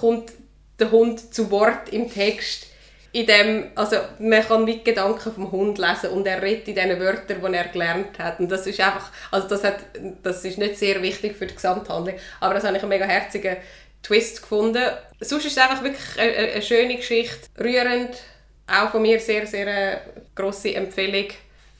kommt 0.00 0.32
der 0.78 0.90
Hund 0.90 1.34
zu 1.34 1.50
Wort 1.50 1.90
im 1.90 2.10
Text, 2.10 2.68
in 3.16 3.26
dem, 3.26 3.64
also 3.74 3.96
man 4.18 4.42
kann 4.42 4.66
mit 4.66 4.84
Gedanken 4.84 5.32
vom 5.32 5.50
Hund 5.50 5.78
lesen 5.78 6.10
und 6.10 6.26
er 6.26 6.42
redet 6.42 6.68
in 6.68 6.74
diesen 6.74 7.00
Wörtern, 7.00 7.40
die 7.40 7.56
er 7.56 7.68
gelernt 7.68 8.18
hat. 8.18 8.38
Und 8.40 8.50
das 8.52 8.66
ist 8.66 8.78
einfach, 8.78 9.10
also 9.30 9.48
das, 9.48 9.64
hat, 9.64 9.78
das 10.22 10.44
ist 10.44 10.58
nicht 10.58 10.76
sehr 10.76 11.00
wichtig 11.00 11.34
für 11.34 11.46
die 11.46 11.54
Gesamthandlung, 11.54 12.14
aber 12.40 12.52
das 12.52 12.64
habe 12.64 12.76
ich 12.76 12.82
einen 12.82 12.90
mega 12.90 13.06
herzigen 13.06 13.56
Twist 14.02 14.42
gefunden. 14.42 14.82
Sonst 15.18 15.46
ist 15.46 15.56
es 15.56 15.62
einfach 15.62 15.82
wirklich 15.82 16.18
eine, 16.18 16.52
eine 16.52 16.62
schöne 16.62 16.96
Geschichte, 16.96 17.48
rührend, 17.58 18.18
auch 18.66 18.90
von 18.90 19.00
mir 19.00 19.18
sehr, 19.18 19.46
sehr 19.46 19.66
eine 19.66 20.00
grosse 20.34 20.74
Empfehlung 20.74 21.28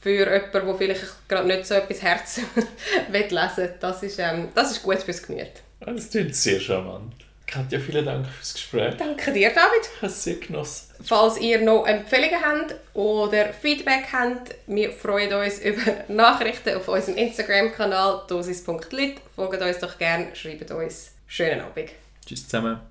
für 0.01 0.09
jemanden, 0.09 0.51
der 0.51 0.75
vielleicht 0.75 1.29
gerade 1.29 1.47
nicht 1.47 1.67
so 1.67 1.75
etwas 1.75 2.01
Herz 2.01 2.41
lesen 3.11 3.57
will. 3.57 3.73
Das 3.79 4.01
ist, 4.01 4.17
ähm, 4.17 4.47
das 4.55 4.71
ist 4.71 4.81
gut 4.81 5.03
fürs 5.03 5.21
Gemüt. 5.21 5.51
Das 5.81 6.09
klingt 6.09 6.35
sehr 6.35 6.59
charmant. 6.59 7.26
Katja, 7.47 7.79
vielen 7.79 8.05
Dank 8.05 8.27
fürs 8.27 8.53
Gespräch. 8.53 8.95
Danke 8.97 9.31
dir, 9.31 9.49
David. 9.49 9.81
Ich 9.81 10.01
habe 10.01 10.07
es 10.07 10.23
sehr 10.23 10.35
genossen. 10.35 10.93
Falls 11.01 11.39
ihr 11.39 11.61
noch 11.61 11.85
Empfehlungen 11.85 12.41
habt 12.43 12.75
oder 12.93 13.53
Feedback 13.53 14.03
habt, 14.11 14.53
wir 14.67 14.91
freuen 14.91 15.33
uns 15.33 15.59
über 15.59 15.81
Nachrichten 16.09 16.75
auf 16.75 16.87
unserem 16.89 17.15
Instagram-Kanal 17.15 18.23
dosis.lit. 18.27 19.21
Folgt 19.35 19.61
uns 19.61 19.79
doch 19.79 19.97
gerne, 19.97 20.35
schreibt 20.35 20.69
uns. 20.71 21.13
Schönen 21.25 21.61
Abend. 21.61 21.89
Tschüss 22.25 22.43
zusammen. 22.47 22.81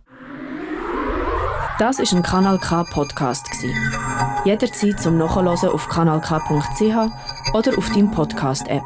Das 1.79 1.99
ist 1.99 2.14
ein 2.14 2.23
Kanal 2.23 2.59
K 2.59 2.85
Podcast 2.85 3.47
Jederzeit 4.47 4.99
zum 4.99 5.19
Nachhören 5.19 5.49
auf 5.49 5.88
kanalk.ch 5.88 7.53
oder 7.53 7.79
auf 7.79 7.88
deinem 7.90 8.11
Podcast 8.11 8.66
App. 8.69 8.85